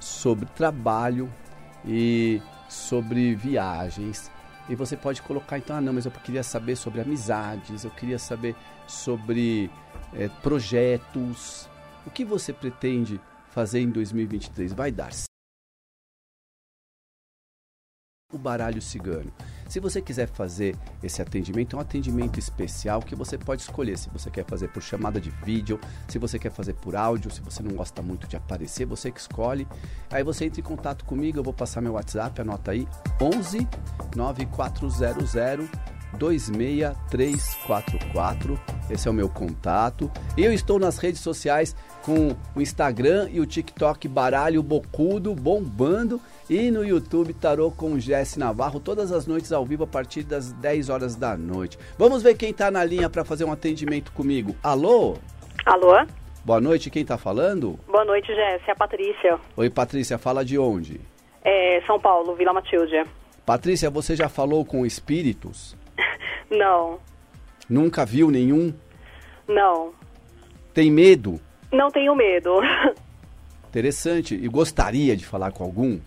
sobre 0.00 0.46
trabalho 0.46 1.32
e 1.86 2.42
sobre 2.68 3.36
viagens. 3.36 4.32
E 4.68 4.74
você 4.74 4.96
pode 4.96 5.22
colocar 5.22 5.58
então, 5.58 5.76
ah 5.76 5.80
não, 5.80 5.92
mas 5.92 6.06
eu 6.06 6.10
queria 6.10 6.42
saber 6.42 6.74
sobre 6.74 7.00
amizades, 7.00 7.84
eu 7.84 7.90
queria 7.92 8.18
saber 8.18 8.56
sobre 8.84 9.70
eh, 10.12 10.28
projetos. 10.42 11.68
O 12.04 12.10
que 12.10 12.24
você 12.24 12.52
pretende 12.52 13.20
fazer 13.48 13.80
em 13.80 13.90
2023? 13.90 14.72
Vai 14.72 14.92
dar 14.92 15.10
o 18.30 18.36
baralho 18.36 18.82
cigano. 18.82 19.32
Se 19.68 19.80
você 19.80 20.02
quiser 20.02 20.28
fazer 20.28 20.76
esse 21.02 21.22
atendimento, 21.22 21.74
é 21.74 21.78
um 21.78 21.82
atendimento 21.82 22.38
especial 22.38 23.00
que 23.00 23.14
você 23.14 23.38
pode 23.38 23.62
escolher. 23.62 23.96
Se 23.96 24.10
você 24.10 24.30
quer 24.30 24.44
fazer 24.44 24.68
por 24.68 24.82
chamada 24.82 25.18
de 25.18 25.30
vídeo, 25.30 25.80
se 26.06 26.18
você 26.18 26.38
quer 26.38 26.50
fazer 26.50 26.74
por 26.74 26.94
áudio, 26.94 27.30
se 27.30 27.40
você 27.40 27.62
não 27.62 27.74
gosta 27.74 28.02
muito 28.02 28.28
de 28.28 28.36
aparecer, 28.36 28.84
você 28.84 29.10
que 29.10 29.18
escolhe. 29.18 29.66
Aí 30.10 30.22
você 30.22 30.44
entra 30.44 30.60
em 30.60 30.64
contato 30.64 31.06
comigo, 31.06 31.38
eu 31.38 31.42
vou 31.42 31.54
passar 31.54 31.80
meu 31.80 31.94
WhatsApp, 31.94 32.38
anota 32.42 32.72
aí: 32.72 32.86
11 33.18 33.66
9400 34.14 35.97
26344. 36.16 38.58
Esse 38.90 39.08
é 39.08 39.10
o 39.10 39.14
meu 39.14 39.28
contato. 39.28 40.10
Eu 40.36 40.52
estou 40.52 40.78
nas 40.78 40.98
redes 40.98 41.20
sociais 41.20 41.74
com 42.02 42.36
o 42.54 42.60
Instagram 42.60 43.28
e 43.30 43.40
o 43.40 43.46
TikTok 43.46 44.06
Baralho 44.08 44.62
Bocudo 44.62 45.34
bombando 45.34 46.20
e 46.48 46.70
no 46.70 46.84
YouTube 46.84 47.34
Tarô 47.34 47.70
com 47.70 47.98
Jesse 47.98 48.38
Navarro 48.38 48.80
todas 48.80 49.12
as 49.12 49.26
noites 49.26 49.52
ao 49.52 49.66
vivo 49.66 49.84
a 49.84 49.86
partir 49.86 50.22
das 50.22 50.52
10 50.52 50.88
horas 50.88 51.16
da 51.16 51.36
noite. 51.36 51.78
Vamos 51.98 52.22
ver 52.22 52.34
quem 52.36 52.50
está 52.50 52.70
na 52.70 52.84
linha 52.84 53.10
para 53.10 53.24
fazer 53.24 53.44
um 53.44 53.52
atendimento 53.52 54.12
comigo. 54.12 54.54
Alô? 54.62 55.16
Alô? 55.66 55.94
Boa 56.44 56.60
noite, 56.60 56.88
quem 56.88 57.02
está 57.02 57.18
falando? 57.18 57.78
Boa 57.86 58.04
noite, 58.06 58.34
Jéssica. 58.34 58.70
É 58.70 58.72
a 58.72 58.76
Patrícia. 58.76 59.38
Oi, 59.54 59.68
Patrícia, 59.68 60.16
fala 60.16 60.42
de 60.42 60.58
onde? 60.58 60.98
É, 61.44 61.82
São 61.86 62.00
Paulo, 62.00 62.34
Vila 62.34 62.54
Matilde. 62.54 63.04
Patrícia, 63.44 63.90
você 63.90 64.14
já 64.14 64.28
falou 64.28 64.64
com 64.64 64.84
espíritos? 64.84 65.76
Não, 66.50 66.98
Nunca 67.68 68.04
viu 68.06 68.30
nenhum? 68.30 68.72
não. 69.46 69.92
Tem 70.72 70.90
medo? 70.90 71.40
Não 71.72 71.90
tenho 71.90 72.14
medo. 72.14 72.60
Interessante. 73.68 74.34
E 74.34 74.46
gostaria 74.48 75.16
de 75.16 75.26
falar 75.26 75.50
com 75.52 75.64
algum? 75.64 75.98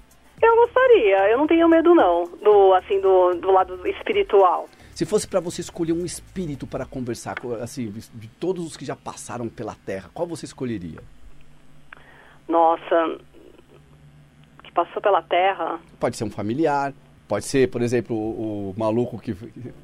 Eu 0.41 0.55
gostaria, 0.55 1.29
eu 1.29 1.37
não 1.37 1.45
tenho 1.45 1.67
medo 1.67 1.93
não, 1.93 2.23
do 2.41 2.73
assim 2.73 2.99
do, 2.99 3.33
do 3.35 3.51
lado 3.51 3.85
espiritual. 3.87 4.67
Se 4.95 5.05
fosse 5.05 5.27
para 5.27 5.39
você 5.39 5.61
escolher 5.61 5.93
um 5.93 6.05
espírito 6.05 6.65
para 6.65 6.85
conversar, 6.85 7.35
assim, 7.61 7.91
de 7.91 8.27
todos 8.27 8.65
os 8.65 8.77
que 8.77 8.85
já 8.85 8.95
passaram 8.95 9.47
pela 9.49 9.75
Terra, 9.85 10.09
qual 10.13 10.27
você 10.27 10.45
escolheria? 10.45 10.99
Nossa, 12.47 13.17
que 14.63 14.71
passou 14.71 15.01
pela 15.01 15.21
terra. 15.21 15.79
Pode 15.99 16.17
ser 16.17 16.23
um 16.23 16.31
familiar, 16.31 16.93
pode 17.31 17.45
ser, 17.45 17.69
por 17.69 17.81
exemplo, 17.81 18.13
o, 18.13 18.71
o 18.71 18.75
maluco 18.77 19.17
que 19.17 19.33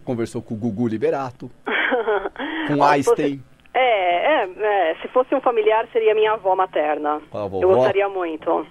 conversou 0.03 0.41
com 0.41 0.53
o 0.53 0.57
Gugu 0.57 0.85
Liberato, 0.85 1.49
com 2.67 2.83
Einstein. 2.83 3.41
É, 3.73 4.43
é, 4.43 4.91
é, 4.91 4.95
se 5.01 5.07
fosse 5.07 5.33
um 5.33 5.39
familiar 5.39 5.87
seria 5.93 6.13
minha 6.13 6.33
avó 6.33 6.57
materna. 6.57 7.21
Eu 7.33 7.69
gostaria 7.69 8.09
muito. 8.09 8.67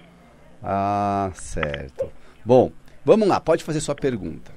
Ah, 0.61 1.31
certo. 1.33 2.11
Bom, 2.45 2.71
vamos 3.03 3.27
lá, 3.27 3.39
pode 3.39 3.63
fazer 3.63 3.79
sua 3.79 3.95
pergunta. 3.95 4.51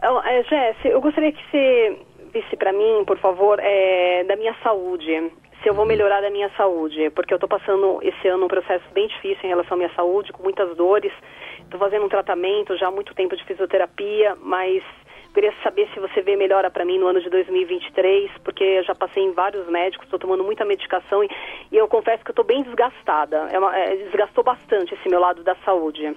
Ah, 0.00 0.22
É, 0.32 0.42
Jess, 0.44 0.78
eu 0.86 1.02
gostaria 1.02 1.30
que 1.30 1.42
você 1.50 1.98
visse 2.32 2.56
para 2.56 2.72
mim, 2.72 3.04
por 3.06 3.18
favor, 3.18 3.58
é, 3.60 4.24
da 4.24 4.34
minha 4.34 4.56
saúde. 4.62 5.30
Se 5.62 5.68
eu 5.68 5.74
vou 5.74 5.86
melhorar 5.86 6.20
da 6.20 6.30
minha 6.30 6.50
saúde, 6.56 7.10
porque 7.10 7.32
eu 7.32 7.38
tô 7.38 7.46
passando 7.46 8.00
esse 8.02 8.26
ano 8.28 8.44
um 8.46 8.48
processo 8.48 8.84
bem 8.92 9.06
difícil 9.08 9.44
em 9.44 9.48
relação 9.48 9.74
à 9.74 9.76
minha 9.76 9.94
saúde, 9.94 10.32
com 10.32 10.42
muitas 10.42 10.76
dores. 10.76 11.12
Tô 11.70 11.78
fazendo 11.78 12.04
um 12.04 12.08
tratamento 12.08 12.76
já 12.76 12.88
há 12.88 12.90
muito 12.90 13.14
tempo 13.14 13.36
de 13.36 13.44
fisioterapia, 13.44 14.36
mas 14.40 14.82
queria 15.32 15.52
saber 15.62 15.88
se 15.94 16.00
você 16.00 16.20
vê 16.20 16.36
melhora 16.36 16.70
para 16.70 16.84
mim 16.84 16.98
no 16.98 17.06
ano 17.06 17.20
de 17.20 17.30
2023, 17.30 18.30
porque 18.44 18.62
eu 18.62 18.84
já 18.84 18.94
passei 18.94 19.22
em 19.22 19.32
vários 19.32 19.66
médicos, 19.68 20.04
estou 20.06 20.18
tomando 20.18 20.44
muita 20.44 20.64
medicação 20.64 21.22
e, 21.24 21.28
e 21.70 21.76
eu 21.76 21.86
confesso 21.88 22.24
que 22.24 22.30
estou 22.32 22.44
bem 22.44 22.62
desgastada. 22.62 23.36
É 23.50 23.58
uma- 23.58 23.76
é, 23.76 23.96
desgastou 23.96 24.42
bastante 24.44 24.92
esse 24.94 25.08
meu 25.08 25.20
lado 25.20 25.42
da 25.42 25.54
saúde. 25.64 26.14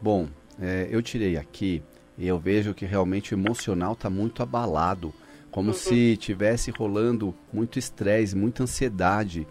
Bom, 0.00 0.26
é, 0.60 0.88
eu 0.90 1.00
tirei 1.02 1.36
aqui 1.36 1.82
e 2.18 2.28
eu 2.28 2.38
vejo 2.38 2.74
que 2.74 2.84
realmente 2.84 3.34
o 3.34 3.38
emocional 3.38 3.92
está 3.94 4.10
muito 4.10 4.42
abalado, 4.42 5.12
como 5.54 5.72
se 5.72 6.16
tivesse 6.16 6.72
rolando 6.72 7.32
muito 7.52 7.78
estresse, 7.78 8.34
muita 8.34 8.64
ansiedade, 8.64 9.46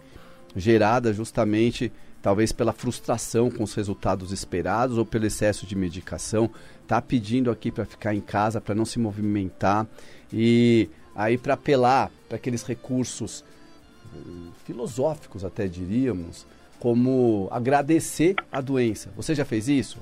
gerada 0.54 1.14
justamente 1.14 1.90
talvez 2.20 2.52
pela 2.52 2.74
frustração 2.74 3.50
com 3.50 3.64
os 3.64 3.72
resultados 3.72 4.30
esperados 4.30 4.98
ou 4.98 5.06
pelo 5.06 5.24
excesso 5.24 5.66
de 5.66 5.74
medicação. 5.74 6.50
Tá 6.86 7.00
pedindo 7.00 7.50
aqui 7.50 7.72
para 7.72 7.86
ficar 7.86 8.14
em 8.14 8.20
casa, 8.20 8.60
para 8.60 8.74
não 8.74 8.84
se 8.84 8.98
movimentar 8.98 9.86
e 10.30 10.90
aí 11.16 11.38
para 11.38 11.54
apelar 11.54 12.10
para 12.28 12.36
aqueles 12.36 12.64
recursos 12.64 13.42
hum, 14.14 14.50
filosóficos 14.66 15.42
até 15.42 15.66
diríamos, 15.66 16.46
como 16.78 17.48
agradecer 17.50 18.34
a 18.52 18.60
doença. 18.60 19.10
Você 19.16 19.34
já 19.34 19.46
fez 19.46 19.70
isso? 19.70 19.98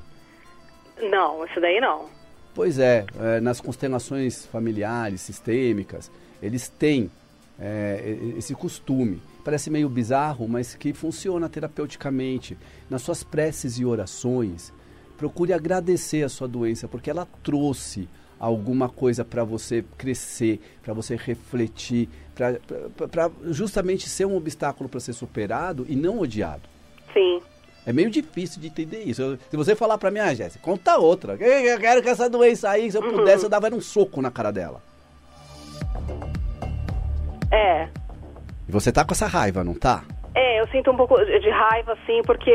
Não, 1.01 1.47
isso 1.47 1.61
daí 1.61 1.81
não. 1.81 2.22
Pois 2.55 2.79
é, 2.79 3.07
é, 3.19 3.41
nas 3.41 3.61
constelações 3.61 4.45
familiares, 4.47 5.23
sistêmicas, 5.23 6.11
eles 6.43 6.69
têm 6.69 7.11
é, 7.59 8.19
esse 8.37 8.55
costume. 8.55 9.23
Parece 9.45 9.71
meio 9.71 9.89
bizarro, 9.89 10.47
mas 10.47 10.75
que 10.75 10.93
funciona 10.93 11.49
terapeuticamente. 11.49 12.57
Nas 12.91 13.03
suas 13.03 13.25
preces 13.25 13.79
e 13.79 13.85
orações, 13.85 14.73
procure 15.17 15.53
agradecer 15.53 16.23
a 16.25 16.29
sua 16.29 16.47
doença, 16.47 16.87
porque 16.87 17.11
ela 17.11 17.27
trouxe 17.43 18.09
alguma 18.39 18.89
coisa 18.89 19.25
para 19.25 19.45
você 19.45 19.85
crescer, 19.97 20.61
para 20.83 20.93
você 20.93 21.17
refletir, 21.17 22.09
para 22.35 23.31
justamente 23.47 24.09
ser 24.09 24.27
um 24.27 24.37
obstáculo 24.37 24.89
para 24.89 25.01
ser 25.01 25.13
superado 25.13 25.87
e 25.89 25.95
não 25.95 26.19
odiado. 26.19 26.63
Sim. 27.13 27.41
É 27.85 27.93
meio 27.93 28.11
difícil 28.11 28.61
de 28.61 28.69
entender 28.69 29.03
isso. 29.03 29.21
Eu- 29.23 29.39
se 29.51 29.57
você 29.57 29.75
falar 29.75 29.99
pra 29.99 30.11
mim, 30.11 30.21
ah, 30.21 30.33
Jéssica, 30.35 30.63
conta 30.63 30.97
outra. 30.99 31.35
Eu 31.35 31.47
eu 31.73 31.81
quero 31.81 32.03
que 32.03 32.09
essa 32.09 32.29
doença 32.31 32.71
aí, 32.71 32.91
se 32.91 32.97
eu 32.97 33.03
pudesse, 33.03 33.45
eu 33.45 33.51
dava 33.51 33.69
um 33.75 33.81
soco 33.81 34.23
na 34.23 34.31
cara 34.31 34.53
dela. 34.53 34.81
É. 37.51 37.89
E 38.69 38.73
você 38.73 38.91
tá 38.93 39.05
com 39.05 39.13
essa 39.13 39.27
raiva, 39.27 39.65
não 39.65 39.75
tá? 39.75 40.05
É, 40.35 40.61
eu 40.61 40.67
sinto 40.69 40.91
um 40.91 40.97
pouco 40.97 41.15
de 41.23 41.51
raiva, 41.51 41.93
assim, 41.93 42.23
porque 42.25 42.51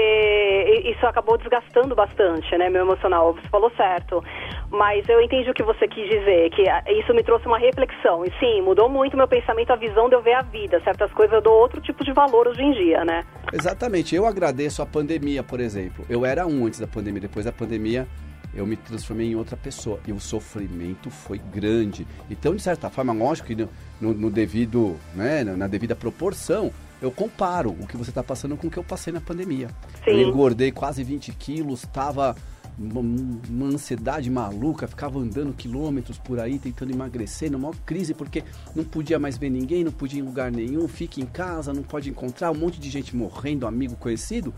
isso 0.86 1.05
acabou 1.05 1.38
desgastando 1.38 1.93
bastante, 1.93 2.57
né, 2.57 2.69
meu 2.69 2.81
emocional. 2.81 3.34
Você 3.34 3.48
falou 3.50 3.72
certo. 3.77 4.24
Mas 4.72 5.07
eu 5.07 5.22
entendi 5.22 5.50
o 5.50 5.53
que 5.53 5.62
você 5.63 5.88
quis 5.88 6.10
dizer, 6.10 6.50
que 6.50 6.63
isso 7.00 7.13
me 7.13 7.24
trouxe 7.24 7.46
uma 7.46 7.60
reflexão. 7.60 8.25
E 8.25 8.31
sim, 8.39 8.62
mudou 8.62 8.89
muito 8.89 9.15
meu 9.15 9.27
pensamento, 9.27 9.72
a 9.72 9.75
visão 9.75 10.10
de 10.10 10.15
eu 10.15 10.22
ver 10.24 10.34
a 10.34 10.41
vida. 10.41 10.81
Certas 10.84 11.12
coisas 11.13 11.36
eu 11.36 11.41
dou 11.41 11.53
outro 11.53 11.79
tipo 11.79 12.03
de 12.03 12.12
valor 12.13 12.48
hoje 12.48 12.63
em 12.63 12.72
dia, 12.72 13.05
né? 13.05 13.24
Exatamente. 13.53 14.15
Eu 14.15 14.25
agradeço 14.25 14.81
a 14.81 14.86
pandemia, 14.86 15.43
por 15.43 15.60
exemplo. 15.60 16.03
Eu 16.10 16.25
era 16.25 16.48
um 16.48 16.65
antes 16.65 16.79
da 16.79 16.88
pandemia, 16.88 17.22
depois 17.22 17.46
da 17.46 17.51
pandemia 17.51 18.07
eu 18.55 18.65
me 18.65 18.75
transformei 18.75 19.27
em 19.31 19.36
outra 19.36 19.55
pessoa. 19.55 20.00
E 20.07 20.12
o 20.12 20.19
sofrimento 20.19 21.12
foi 21.12 21.38
grande. 21.38 22.07
Então, 22.27 22.55
de 22.55 22.62
certa 22.63 22.89
forma, 22.89 23.13
lógico 23.13 23.48
que 23.50 23.55
no, 23.55 23.69
no- 24.01 24.13
no 24.15 24.29
devido, 24.31 24.98
né, 25.13 25.43
na 25.43 25.67
devida 25.67 25.96
proporção, 25.96 26.72
eu 27.01 27.12
comparo 27.12 27.72
o 27.72 27.88
que 27.88 27.98
você 27.98 28.10
está 28.10 28.24
passando 28.24 28.58
com 28.58 28.68
o 28.68 28.72
que 28.72 28.77
eu 28.77 28.84
passei 28.84 29.13
na 29.13 29.22
pandemia. 29.22 29.70
Eu 30.06 30.16
Sim. 30.16 30.30
engordei 30.30 30.72
quase 30.72 31.04
20 31.04 31.32
quilos, 31.34 31.84
estava 31.84 32.36
uma, 32.77 33.01
uma 33.01 33.66
ansiedade 33.68 34.30
maluca, 34.30 34.88
ficava 34.88 35.20
andando 35.20 35.54
quilômetros 35.54 36.18
por 36.18 36.39
aí 36.39 36.60
tentando 36.60 36.92
emagrecer, 36.92 37.51
numa 37.51 37.72
crise, 37.86 38.13
porque 38.13 38.44
não 38.75 38.84
podia 38.84 39.18
mais 39.18 39.38
ver 39.38 39.50
ninguém, 39.50 39.84
não 39.84 39.91
podia 39.91 40.19
ir 40.19 40.24
em 40.24 40.26
lugar 40.26 40.52
nenhum, 40.52 40.88
fica 40.88 41.19
em 41.19 41.26
casa, 41.26 41.74
não 41.74 41.84
pode 41.84 42.10
encontrar, 42.10 42.52
um 42.52 42.56
monte 42.56 42.80
de 42.80 42.89
gente 42.89 43.15
morrendo, 43.15 43.65
amigo 43.65 43.95
conhecido, 43.95 44.54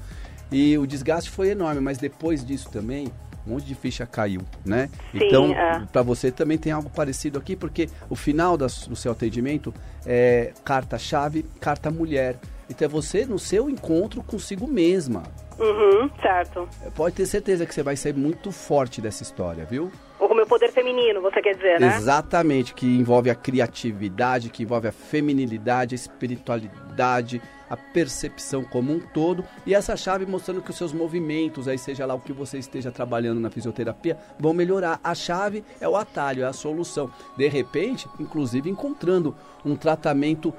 e 0.51 0.77
o 0.77 0.85
desgaste 0.85 1.29
foi 1.29 1.49
enorme, 1.49 1.79
mas 1.79 1.97
depois 1.97 2.43
disso 2.43 2.69
também, 2.69 3.07
um 3.47 3.51
monte 3.51 3.65
de 3.65 3.75
ficha 3.75 4.05
caiu, 4.05 4.41
né? 4.65 4.89
Sim, 5.11 5.19
então, 5.25 5.45
é. 5.51 5.85
para 5.91 6.01
você 6.01 6.31
também 6.31 6.57
tem 6.57 6.71
algo 6.71 6.89
parecido 6.89 7.37
aqui, 7.39 7.55
porque 7.55 7.89
o 8.09 8.15
final 8.15 8.55
das- 8.57 8.87
do 8.87 8.95
seu 8.95 9.11
atendimento 9.11 9.73
é 10.05 10.53
carta-chave, 10.63 11.43
carta 11.59 11.89
mulher. 11.91 12.37
Então 12.69 12.85
é 12.85 12.89
você 12.89 13.25
no 13.25 13.39
seu 13.39 13.69
encontro 13.69 14.21
consigo 14.21 14.67
mesma. 14.67 15.23
Uhum, 15.59 16.09
certo. 16.21 16.69
Pode 16.95 17.15
ter 17.15 17.25
certeza 17.25 17.65
que 17.65 17.73
você 17.73 17.83
vai 17.83 17.95
sair 17.97 18.13
muito 18.13 18.51
forte 18.51 19.01
dessa 19.01 19.23
história, 19.23 19.65
viu? 19.65 19.91
O 20.19 20.33
meu 20.33 20.45
poder 20.45 20.71
feminino, 20.71 21.21
você 21.21 21.41
quer 21.41 21.55
dizer, 21.55 21.79
né? 21.79 21.97
Exatamente, 21.97 22.73
que 22.73 22.85
envolve 22.85 23.29
a 23.29 23.35
criatividade, 23.35 24.49
que 24.49 24.63
envolve 24.63 24.87
a 24.87 24.91
feminilidade, 24.91 25.95
a 25.95 25.97
espiritualidade, 25.97 27.41
a 27.69 27.77
percepção 27.77 28.63
como 28.63 28.91
um 28.91 28.99
todo. 28.99 29.43
E 29.65 29.73
essa 29.73 29.95
chave 29.95 30.25
mostrando 30.25 30.61
que 30.61 30.71
os 30.71 30.77
seus 30.77 30.93
movimentos, 30.93 31.67
aí 31.67 31.77
seja 31.77 32.05
lá 32.05 32.13
o 32.13 32.19
que 32.19 32.33
você 32.33 32.57
esteja 32.57 32.91
trabalhando 32.91 33.39
na 33.39 33.49
fisioterapia, 33.49 34.17
vão 34.39 34.53
melhorar. 34.53 34.99
A 35.03 35.13
chave 35.13 35.63
é 35.79 35.87
o 35.87 35.95
atalho, 35.95 36.43
é 36.43 36.47
a 36.47 36.53
solução. 36.53 37.11
De 37.37 37.47
repente, 37.47 38.07
inclusive 38.19 38.69
encontrando 38.69 39.35
um 39.63 39.75
tratamento 39.75 40.53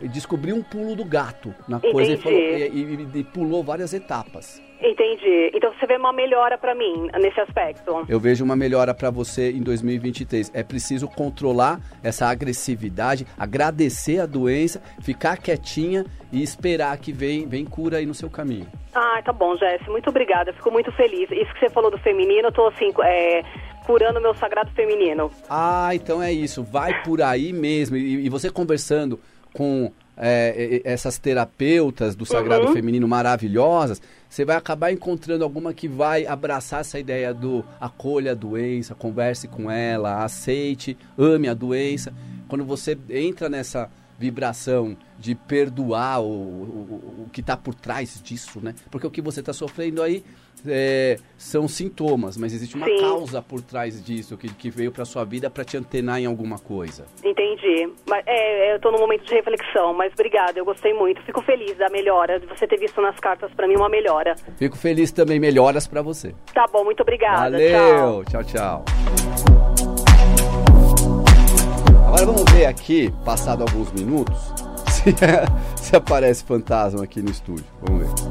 descobriu 0.00 0.54
um 0.56 0.62
pulo 0.62 0.94
do 0.94 1.04
gato 1.04 1.54
na 1.68 1.80
coisa 1.80 2.12
e, 2.12 2.14
Entendi. 2.14 2.22
falou- 2.22 2.38
e- 2.40 3.08
e- 3.16 3.20
e 3.20 3.24
pulou 3.24 3.62
várias 3.64 3.92
etapas. 3.92 4.62
Entendi. 4.82 5.50
Então 5.54 5.70
você 5.78 5.86
vê 5.86 5.96
uma 5.96 6.10
melhora 6.12 6.56
pra 6.56 6.74
mim 6.74 7.08
nesse 7.20 7.38
aspecto. 7.38 8.06
Eu 8.08 8.18
vejo 8.18 8.42
uma 8.42 8.56
melhora 8.56 8.94
para 8.94 9.10
você 9.10 9.50
em 9.52 9.60
2023. 9.62 10.50
É 10.54 10.62
preciso 10.62 11.06
controlar 11.06 11.80
essa 12.02 12.26
agressividade, 12.28 13.26
agradecer 13.38 14.20
a 14.20 14.26
doença, 14.26 14.80
ficar 15.02 15.36
quietinha 15.36 16.06
e 16.32 16.42
esperar 16.42 16.96
que 16.96 17.12
vem, 17.12 17.46
vem 17.46 17.64
cura 17.66 17.98
aí 17.98 18.06
no 18.06 18.14
seu 18.14 18.30
caminho. 18.30 18.66
Ah, 18.94 19.20
tá 19.22 19.32
bom, 19.34 19.54
Jess. 19.56 19.86
Muito 19.86 20.08
obrigada. 20.08 20.50
Fico 20.54 20.70
muito 20.70 20.90
feliz. 20.92 21.30
Isso 21.30 21.52
que 21.52 21.60
você 21.60 21.68
falou 21.70 21.90
do 21.90 21.98
feminino, 21.98 22.48
eu 22.48 22.52
tô 22.52 22.66
assim, 22.68 22.90
é, 23.04 23.42
curando 23.86 24.18
meu 24.18 24.34
sagrado 24.34 24.70
feminino. 24.72 25.30
Ah, 25.48 25.90
então 25.92 26.22
é 26.22 26.32
isso. 26.32 26.62
Vai 26.64 27.02
por 27.02 27.20
aí 27.20 27.52
mesmo. 27.52 27.96
E, 27.98 28.24
e 28.24 28.28
você 28.30 28.50
conversando 28.50 29.20
com 29.52 29.90
é, 30.16 30.82
essas 30.84 31.18
terapeutas 31.18 32.14
do 32.14 32.26
Sagrado 32.26 32.66
Uhum. 32.66 32.72
Feminino 32.74 33.08
maravilhosas, 33.08 34.02
você 34.28 34.44
vai 34.44 34.56
acabar 34.56 34.92
encontrando 34.92 35.42
alguma 35.42 35.72
que 35.72 35.88
vai 35.88 36.26
abraçar 36.26 36.82
essa 36.82 36.98
ideia 36.98 37.32
do 37.32 37.64
acolha 37.80 38.32
a 38.32 38.34
doença, 38.34 38.94
converse 38.94 39.48
com 39.48 39.70
ela, 39.70 40.22
aceite, 40.22 40.96
ame 41.18 41.48
a 41.48 41.54
doença. 41.54 42.12
Quando 42.46 42.64
você 42.64 42.98
entra 43.08 43.48
nessa 43.48 43.90
vibração 44.18 44.94
de 45.18 45.34
perdoar 45.34 46.20
o, 46.20 46.26
o, 46.26 47.24
o 47.24 47.30
que 47.32 47.40
está 47.40 47.56
por 47.56 47.74
trás 47.74 48.20
disso, 48.22 48.60
né? 48.60 48.74
Porque 48.90 49.06
o 49.06 49.10
que 49.10 49.22
você 49.22 49.40
está 49.40 49.54
sofrendo 49.54 50.02
aí 50.02 50.22
é, 50.66 51.16
são 51.36 51.66
sintomas, 51.68 52.36
mas 52.36 52.52
existe 52.52 52.76
uma 52.76 52.86
Sim. 52.86 53.00
causa 53.00 53.42
por 53.42 53.60
trás 53.60 54.02
disso 54.04 54.36
que, 54.36 54.48
que 54.52 54.70
veio 54.70 54.92
para 54.92 55.04
sua 55.04 55.24
vida 55.24 55.50
para 55.50 55.64
te 55.64 55.76
antenar 55.76 56.20
em 56.20 56.26
alguma 56.26 56.58
coisa. 56.58 57.06
Entendi. 57.24 57.88
Mas, 58.08 58.22
é, 58.26 58.74
eu 58.74 58.80
tô 58.80 58.90
num 58.90 58.98
momento 58.98 59.24
de 59.24 59.34
reflexão, 59.34 59.94
mas 59.94 60.12
obrigada, 60.12 60.58
eu 60.58 60.64
gostei 60.64 60.92
muito. 60.92 61.22
Fico 61.22 61.42
feliz 61.42 61.76
da 61.76 61.88
melhora, 61.88 62.38
de 62.38 62.46
você 62.46 62.66
ter 62.66 62.78
visto 62.78 63.00
nas 63.00 63.18
cartas 63.18 63.50
pra 63.54 63.66
mim 63.66 63.76
uma 63.76 63.88
melhora. 63.88 64.34
Fico 64.56 64.76
feliz 64.76 65.12
também, 65.12 65.38
melhoras 65.38 65.86
para 65.86 66.02
você. 66.02 66.34
Tá 66.52 66.66
bom, 66.72 66.84
muito 66.84 67.02
obrigada. 67.02 67.50
Valeu, 67.50 68.24
Tchau. 68.24 68.44
tchau. 68.44 68.84
Agora 72.06 72.26
vamos 72.26 72.52
ver 72.52 72.66
aqui, 72.66 73.12
passado 73.24 73.62
alguns 73.62 73.92
minutos, 73.92 74.36
se, 74.90 75.14
se 75.76 75.96
aparece 75.96 76.44
fantasma 76.44 77.04
aqui 77.04 77.22
no 77.22 77.30
estúdio. 77.30 77.64
Vamos 77.80 78.02
ver. 78.02 78.29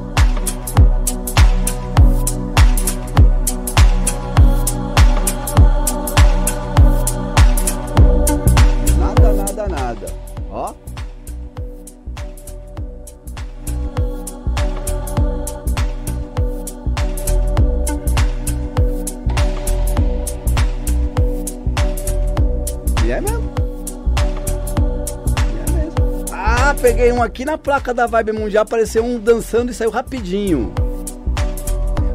Peguei 26.74 27.12
um 27.12 27.22
aqui 27.22 27.44
na 27.44 27.58
placa 27.58 27.92
da 27.92 28.06
Vibe 28.06 28.32
Mundial, 28.32 28.62
apareceu 28.62 29.04
um 29.04 29.18
dançando 29.18 29.70
e 29.70 29.74
saiu 29.74 29.90
rapidinho. 29.90 30.72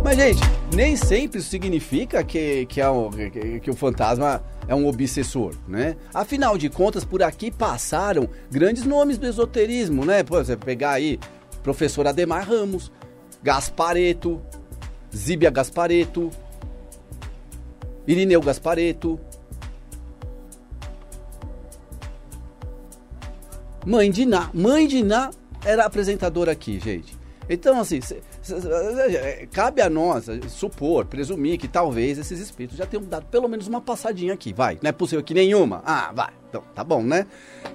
Mas, 0.03 0.17
gente, 0.17 0.41
nem 0.73 0.95
sempre 0.95 1.39
isso 1.39 1.49
significa 1.49 2.23
que, 2.23 2.65
que, 2.67 2.79
é 2.79 2.89
um, 2.89 3.09
que, 3.09 3.59
que 3.59 3.69
o 3.69 3.73
fantasma 3.73 4.43
é 4.67 4.75
um 4.75 4.87
obsessor, 4.87 5.55
né? 5.67 5.95
Afinal 6.13 6.57
de 6.57 6.69
contas, 6.69 7.03
por 7.03 7.23
aqui 7.23 7.49
passaram 7.49 8.29
grandes 8.51 8.83
nomes 8.85 9.17
do 9.17 9.25
esoterismo, 9.25 10.05
né? 10.05 10.23
Por 10.23 10.39
exemplo, 10.39 10.65
pegar 10.65 10.91
aí 10.91 11.19
professor 11.63 12.07
Ademar 12.07 12.47
Ramos, 12.47 12.91
Gaspareto, 13.41 14.41
Zíbia 15.15 15.49
Gaspareto, 15.49 16.29
Irineu 18.07 18.41
Gaspareto, 18.41 19.19
Mãe 23.85 24.09
de 24.09 24.25
Ná. 24.25 24.49
Mãe 24.53 24.87
de 24.87 25.03
Ná 25.03 25.29
era 25.63 25.85
apresentadora 25.85 26.51
aqui, 26.51 26.79
gente. 26.79 27.15
Então, 27.47 27.79
assim, 27.79 28.01
cê, 28.01 28.19
cabe 29.51 29.79
a 29.79 29.87
nós 29.87 30.25
supor, 30.49 31.05
presumir 31.05 31.59
que 31.59 31.67
talvez 31.67 32.17
esses 32.17 32.39
espíritos 32.39 32.75
já 32.75 32.87
tenham 32.87 33.03
dado 33.03 33.27
pelo 33.27 33.47
menos 33.47 33.67
uma 33.67 33.79
passadinha 33.79 34.33
aqui, 34.33 34.51
vai. 34.51 34.79
Não 34.81 34.89
é 34.89 34.91
possível 34.91 35.23
que 35.23 35.35
nenhuma? 35.35 35.83
Ah, 35.85 36.11
vai. 36.13 36.33
Então, 36.49 36.63
tá 36.73 36.83
bom, 36.83 37.03
né? 37.03 37.27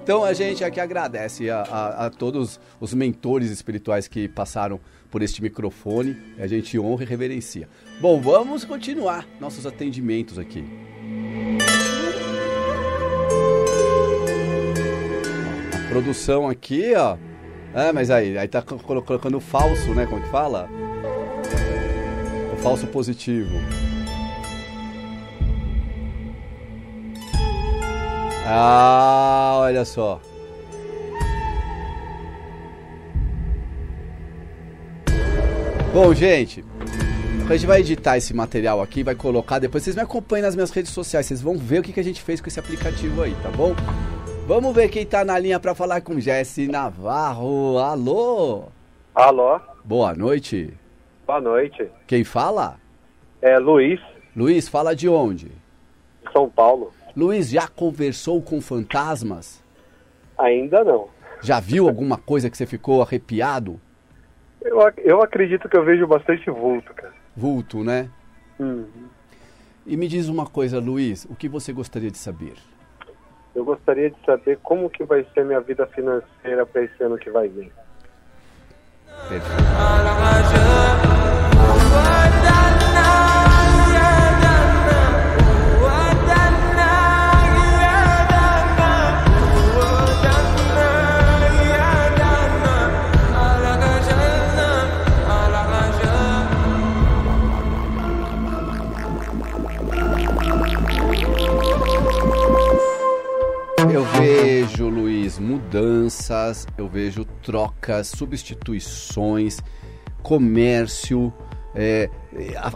Então 0.03 0.25
a 0.25 0.33
gente 0.33 0.61
aqui 0.63 0.81
agradece 0.81 1.49
a, 1.49 1.61
a, 1.61 2.05
a 2.07 2.09
todos 2.09 2.59
os 2.81 2.93
mentores 2.93 3.49
espirituais 3.49 4.09
que 4.09 4.27
passaram 4.27 4.79
por 5.09 5.21
este 5.21 5.41
microfone. 5.41 6.17
A 6.37 6.47
gente 6.47 6.77
honra 6.77 7.03
e 7.03 7.05
reverencia. 7.07 7.69
Bom, 8.01 8.19
vamos 8.19 8.65
continuar 8.65 9.25
nossos 9.39 9.65
atendimentos 9.65 10.37
aqui. 10.37 10.65
Produção 15.91 16.47
aqui, 16.47 16.93
ó. 16.95 17.17
É, 17.73 17.91
mas 17.91 18.09
aí, 18.09 18.37
aí 18.37 18.47
tá 18.47 18.61
colocando 18.61 19.39
falso, 19.41 19.93
né? 19.93 20.05
Como 20.05 20.21
que 20.21 20.29
fala? 20.29 20.69
O 22.53 22.57
falso 22.57 22.87
positivo. 22.87 23.57
Ah, 28.45 29.57
olha 29.59 29.83
só. 29.83 30.21
Bom, 35.93 36.13
gente, 36.13 36.63
a 37.49 37.53
gente 37.53 37.65
vai 37.65 37.81
editar 37.81 38.17
esse 38.17 38.33
material 38.33 38.81
aqui, 38.81 39.03
vai 39.03 39.13
colocar, 39.13 39.59
depois 39.59 39.83
vocês 39.83 39.95
me 39.95 40.01
acompanhem 40.01 40.43
nas 40.43 40.55
minhas 40.55 40.71
redes 40.71 40.93
sociais, 40.93 41.25
vocês 41.25 41.41
vão 41.41 41.57
ver 41.57 41.79
o 41.79 41.83
que, 41.83 41.91
que 41.91 41.99
a 41.99 42.03
gente 42.03 42.21
fez 42.21 42.39
com 42.39 42.47
esse 42.47 42.59
aplicativo 42.59 43.21
aí, 43.21 43.35
tá 43.43 43.49
bom? 43.49 43.75
Vamos 44.53 44.75
ver 44.75 44.89
quem 44.89 45.05
tá 45.05 45.23
na 45.23 45.39
linha 45.39 45.57
para 45.61 45.73
falar 45.73 46.01
com 46.01 46.19
Jesse 46.19 46.67
Navarro. 46.67 47.77
Alô? 47.77 48.65
Alô? 49.15 49.57
Boa 49.81 50.13
noite. 50.13 50.73
Boa 51.25 51.39
noite. 51.39 51.89
Quem 52.05 52.25
fala? 52.25 52.77
É 53.41 53.57
Luiz. 53.57 54.01
Luiz, 54.35 54.67
fala 54.67 54.93
de 54.93 55.07
onde? 55.07 55.53
São 56.33 56.49
Paulo. 56.49 56.91
Luiz, 57.15 57.49
já 57.49 57.65
conversou 57.65 58.41
com 58.41 58.59
fantasmas? 58.59 59.63
Ainda 60.37 60.83
não. 60.83 61.07
Já 61.41 61.61
viu 61.61 61.87
alguma 61.87 62.17
coisa 62.17 62.49
que 62.49 62.57
você 62.57 62.65
ficou 62.65 63.01
arrepiado? 63.01 63.79
Eu, 64.61 64.79
eu 64.97 65.21
acredito 65.23 65.69
que 65.69 65.77
eu 65.77 65.85
vejo 65.85 66.05
bastante 66.05 66.51
vulto, 66.51 66.93
cara. 66.93 67.13
Vulto, 67.37 67.85
né? 67.85 68.09
Uhum. 68.59 68.85
E 69.87 69.95
me 69.95 70.09
diz 70.09 70.27
uma 70.27 70.45
coisa, 70.45 70.77
Luiz, 70.77 71.23
o 71.29 71.35
que 71.35 71.47
você 71.47 71.71
gostaria 71.71 72.11
de 72.11 72.17
saber? 72.17 72.55
Eu 73.53 73.65
gostaria 73.65 74.09
de 74.09 74.17
saber 74.25 74.59
como 74.63 74.89
que 74.89 75.03
vai 75.03 75.25
ser 75.33 75.43
minha 75.45 75.59
vida 75.59 75.85
financeira 75.87 76.65
para 76.65 76.83
esse 76.83 77.03
ano 77.03 77.17
que 77.17 77.29
vai 77.29 77.47
vir. 77.47 77.71
Perfeito. 79.29 80.70
Mudanças, 105.51 106.65
eu 106.77 106.87
vejo 106.87 107.25
trocas, 107.43 108.07
substituições, 108.07 109.59
comércio, 110.21 111.33
é, 111.75 112.09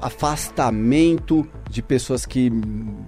afastamento 0.01 1.47
de 1.69 1.81
pessoas 1.81 2.25
que 2.25 2.49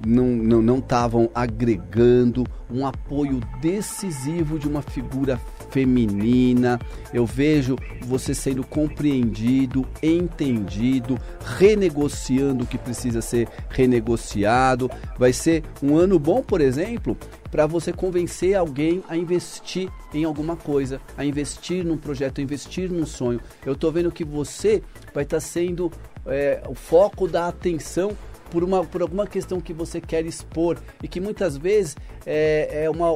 não 0.06 0.78
estavam 0.78 1.30
agregando, 1.34 2.46
um 2.70 2.86
apoio 2.86 3.40
decisivo 3.62 4.60
de 4.60 4.68
uma 4.68 4.82
figura 4.82 5.40
feminina. 5.70 6.80
Eu 7.14 7.26
vejo 7.26 7.76
você 8.02 8.34
sendo 8.34 8.64
compreendido, 8.64 9.86
entendido, 10.02 11.18
renegociando 11.58 12.64
o 12.64 12.68
que 12.68 12.78
precisa 12.78 13.22
ser 13.22 13.48
renegociado. 13.70 14.90
Vai 15.18 15.34
ser 15.34 15.64
um 15.82 15.96
ano 15.96 16.20
bom, 16.20 16.42
por 16.42 16.62
exemplo, 16.62 17.18
para 17.52 17.66
você 17.66 17.94
convencer 17.94 18.56
alguém 18.56 19.04
a 19.08 19.16
investir 19.16 19.90
em 20.14 20.24
alguma 20.24 20.56
coisa, 20.56 21.02
a 21.18 21.26
investir 21.26 21.84
num 21.84 21.98
projeto, 21.98 22.40
a 22.40 22.44
investir 22.44 22.92
num 22.92 23.06
sonho. 23.06 23.40
Eu 23.66 23.74
estou 23.74 23.92
vendo 23.92 24.12
que 24.12 24.24
você 24.24 24.84
vai 25.14 25.24
estar 25.24 25.38
tá 25.38 25.42
sendo 25.42 25.92
é, 26.26 26.62
o 26.68 26.76
foco 26.76 27.28
da 27.28 27.48
atenção 27.48 28.12
por, 28.50 28.64
uma, 28.64 28.84
por 28.84 29.02
alguma 29.02 29.28
questão 29.28 29.60
que 29.60 29.74
você 29.74 30.00
quer 30.00 30.26
expor 30.26 30.78
e 31.02 31.08
que 31.08 31.20
muitas 31.20 31.58
vezes 31.58 31.96
é, 32.26 32.84
é 32.84 32.90
uma, 32.90 33.10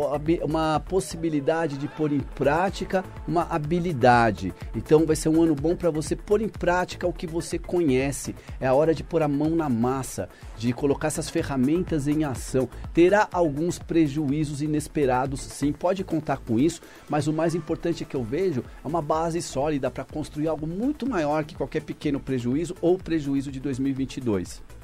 uma 0.43 0.79
possibilidade 0.79 1.77
de 1.77 1.87
pôr 1.87 2.11
em 2.11 2.19
prática 2.19 3.03
uma 3.27 3.43
habilidade. 3.49 4.53
Então 4.75 5.05
vai 5.05 5.15
ser 5.15 5.29
um 5.29 5.41
ano 5.41 5.55
bom 5.55 5.75
para 5.75 5.89
você 5.89 6.15
pôr 6.15 6.41
em 6.41 6.49
prática 6.49 7.07
o 7.07 7.13
que 7.13 7.27
você 7.27 7.57
conhece. 7.57 8.35
É 8.59 8.67
a 8.67 8.73
hora 8.73 8.93
de 8.93 9.03
pôr 9.03 9.21
a 9.21 9.27
mão 9.27 9.49
na 9.51 9.69
massa, 9.69 10.29
de 10.57 10.71
colocar 10.73 11.07
essas 11.07 11.29
ferramentas 11.29 12.07
em 12.07 12.23
ação. 12.23 12.69
Terá 12.93 13.27
alguns 13.31 13.79
prejuízos 13.79 14.61
inesperados, 14.61 15.41
sim, 15.41 15.71
pode 15.71 16.03
contar 16.03 16.37
com 16.37 16.59
isso, 16.59 16.81
mas 17.09 17.27
o 17.27 17.33
mais 17.33 17.55
importante 17.55 18.05
que 18.05 18.15
eu 18.15 18.23
vejo 18.23 18.63
é 18.83 18.87
uma 18.87 19.01
base 19.01 19.41
sólida 19.41 19.89
para 19.89 20.03
construir 20.03 20.47
algo 20.47 20.67
muito 20.67 21.07
maior 21.07 21.43
que 21.43 21.55
qualquer 21.55 21.81
pequeno 21.81 22.19
prejuízo 22.19 22.75
ou 22.81 22.97
prejuízo 22.97 23.51
de 23.51 23.59
2022. 23.59 24.80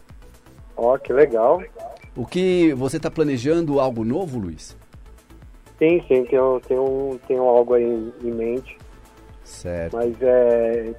Ó, 0.78 0.94
oh, 0.94 1.00
que 1.00 1.12
legal. 1.12 1.62
O 2.16 2.26
que 2.26 2.74
você 2.74 2.98
está 2.98 3.10
planejando 3.10 3.80
algo 3.80 4.06
novo, 4.06 4.40
Luiz? 4.40 4.78
Sim, 5.80 6.04
sim, 6.08 6.24
tenho, 6.26 6.60
tenho, 6.68 7.20
tenho 7.28 7.44
algo 7.44 7.74
aí 7.74 8.14
em 8.24 8.32
mente. 8.32 8.78
Certo. 9.44 9.96
Mas 9.96 10.16
é. 10.22 10.94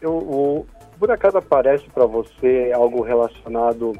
Eu, 0.00 0.12
o, 0.12 0.66
por 0.98 1.10
acaso 1.10 1.38
aparece 1.38 1.84
para 1.90 2.06
você 2.06 2.72
algo 2.74 3.02
relacionado 3.02 3.92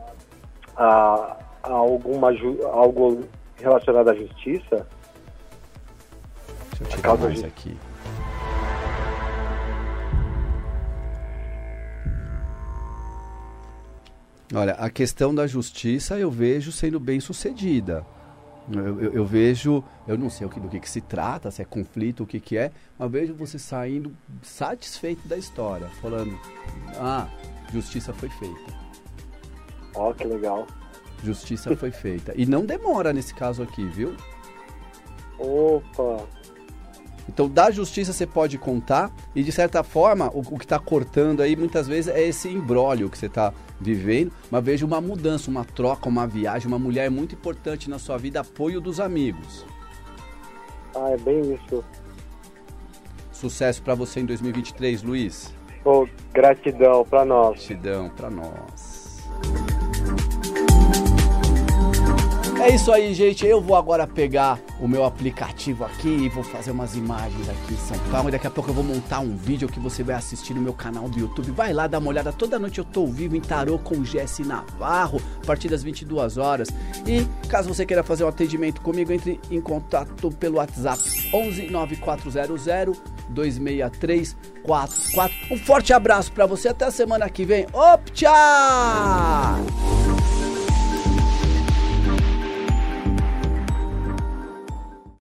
a, 0.76 1.36
a 1.62 1.70
alguma 1.70 2.32
algo 2.72 3.20
relacionado 3.56 4.10
à 4.10 4.14
justiça? 4.14 4.86
Deixa 6.70 6.84
eu 6.84 6.88
tirar 6.88 7.18
mais 7.18 7.44
aqui. 7.44 7.76
Olha, 14.54 14.74
a 14.74 14.88
questão 14.88 15.34
da 15.34 15.46
justiça 15.46 16.18
eu 16.18 16.30
vejo 16.30 16.70
sendo 16.70 17.00
bem 17.00 17.18
sucedida. 17.18 18.06
Eu, 18.72 19.00
eu, 19.00 19.12
eu, 19.12 19.26
vejo, 19.26 19.84
eu 20.06 20.16
não 20.16 20.30
sei 20.30 20.46
o 20.46 20.50
que, 20.50 20.58
do 20.58 20.68
que, 20.68 20.80
que, 20.80 20.88
se 20.88 21.00
trata, 21.00 21.50
se 21.50 21.60
é 21.60 21.64
conflito, 21.64 22.22
o 22.22 22.26
que, 22.26 22.40
que 22.40 22.56
é, 22.56 22.70
mas 22.98 23.10
vejo 23.10 23.34
você 23.34 23.58
saindo 23.58 24.16
satisfeito 24.42 25.26
da 25.28 25.36
história, 25.36 25.88
falando: 26.00 26.38
ah, 26.98 27.28
justiça 27.72 28.14
foi 28.14 28.30
feita. 28.30 28.72
Ó, 29.94 30.10
oh, 30.10 30.14
que 30.14 30.24
legal. 30.24 30.66
Justiça 31.22 31.76
foi 31.76 31.90
feita. 31.90 32.32
E 32.36 32.46
não 32.46 32.64
demora 32.64 33.12
nesse 33.12 33.34
caso 33.34 33.62
aqui, 33.62 33.84
viu? 33.86 34.16
Opa! 35.38 36.26
Então, 37.28 37.48
da 37.48 37.70
justiça 37.70 38.12
você 38.12 38.26
pode 38.26 38.58
contar 38.58 39.10
e, 39.34 39.42
de 39.42 39.50
certa 39.50 39.82
forma, 39.82 40.30
o, 40.34 40.40
o 40.40 40.58
que 40.58 40.64
está 40.64 40.78
cortando 40.78 41.40
aí 41.40 41.56
muitas 41.56 41.86
vezes 41.86 42.14
é 42.14 42.22
esse 42.22 42.48
embrólio 42.48 43.08
que 43.08 43.18
você 43.18 43.26
está 43.26 43.52
vivendo, 43.80 44.32
mas 44.50 44.64
veja 44.64 44.84
uma 44.84 45.00
mudança, 45.00 45.50
uma 45.50 45.64
troca, 45.64 46.08
uma 46.08 46.26
viagem. 46.26 46.68
Uma 46.68 46.78
mulher 46.78 47.06
é 47.06 47.10
muito 47.10 47.34
importante 47.34 47.88
na 47.88 47.98
sua 47.98 48.16
vida, 48.18 48.40
apoio 48.40 48.80
dos 48.80 49.00
amigos. 49.00 49.64
Ah, 50.94 51.10
é 51.10 51.16
bem 51.16 51.54
isso. 51.54 51.84
Sucesso 53.32 53.82
para 53.82 53.94
você 53.94 54.20
em 54.20 54.26
2023, 54.26 55.02
Luiz. 55.02 55.52
Oh, 55.84 56.06
gratidão 56.32 57.04
para 57.04 57.24
nós. 57.24 57.56
Gratidão 57.56 58.08
para 58.08 58.30
nós. 58.30 58.93
É 62.64 62.74
isso 62.74 62.90
aí, 62.90 63.12
gente. 63.12 63.46
Eu 63.46 63.60
vou 63.60 63.76
agora 63.76 64.06
pegar 64.06 64.58
o 64.80 64.88
meu 64.88 65.04
aplicativo 65.04 65.84
aqui 65.84 66.08
e 66.08 66.30
vou 66.30 66.42
fazer 66.42 66.70
umas 66.70 66.96
imagens 66.96 67.46
aqui 67.46 67.74
em 67.74 67.76
São 67.76 67.98
Paulo. 68.10 68.30
E 68.30 68.32
daqui 68.32 68.46
a 68.46 68.50
pouco 68.50 68.70
eu 68.70 68.74
vou 68.74 68.82
montar 68.82 69.20
um 69.20 69.36
vídeo 69.36 69.68
que 69.68 69.78
você 69.78 70.02
vai 70.02 70.14
assistir 70.14 70.54
no 70.54 70.62
meu 70.62 70.72
canal 70.72 71.06
do 71.06 71.18
YouTube. 71.18 71.50
Vai 71.50 71.74
lá, 71.74 71.86
dá 71.86 71.98
uma 71.98 72.08
olhada. 72.08 72.32
Toda 72.32 72.58
noite 72.58 72.78
eu 72.78 72.84
tô 72.84 73.06
vivo 73.06 73.36
em 73.36 73.40
Tarô 73.42 73.78
com 73.78 74.02
Jesse 74.02 74.44
Navarro, 74.44 75.20
a 75.42 75.46
partir 75.46 75.68
das 75.68 75.82
22 75.82 76.38
horas. 76.38 76.68
E 77.06 77.26
caso 77.48 77.68
você 77.68 77.84
queira 77.84 78.02
fazer 78.02 78.24
um 78.24 78.28
atendimento 78.28 78.80
comigo, 78.80 79.12
entre 79.12 79.38
em 79.50 79.60
contato 79.60 80.30
pelo 80.30 80.56
WhatsApp 80.56 81.02
11 81.34 81.70
9400 81.70 82.98
26344. 83.28 84.96
Um 85.50 85.58
forte 85.58 85.92
abraço 85.92 86.32
para 86.32 86.46
você. 86.46 86.68
Até 86.68 86.86
a 86.86 86.90
semana 86.90 87.28
que 87.28 87.44
vem. 87.44 87.66
Op, 87.74 88.10
tchau! 88.12 88.32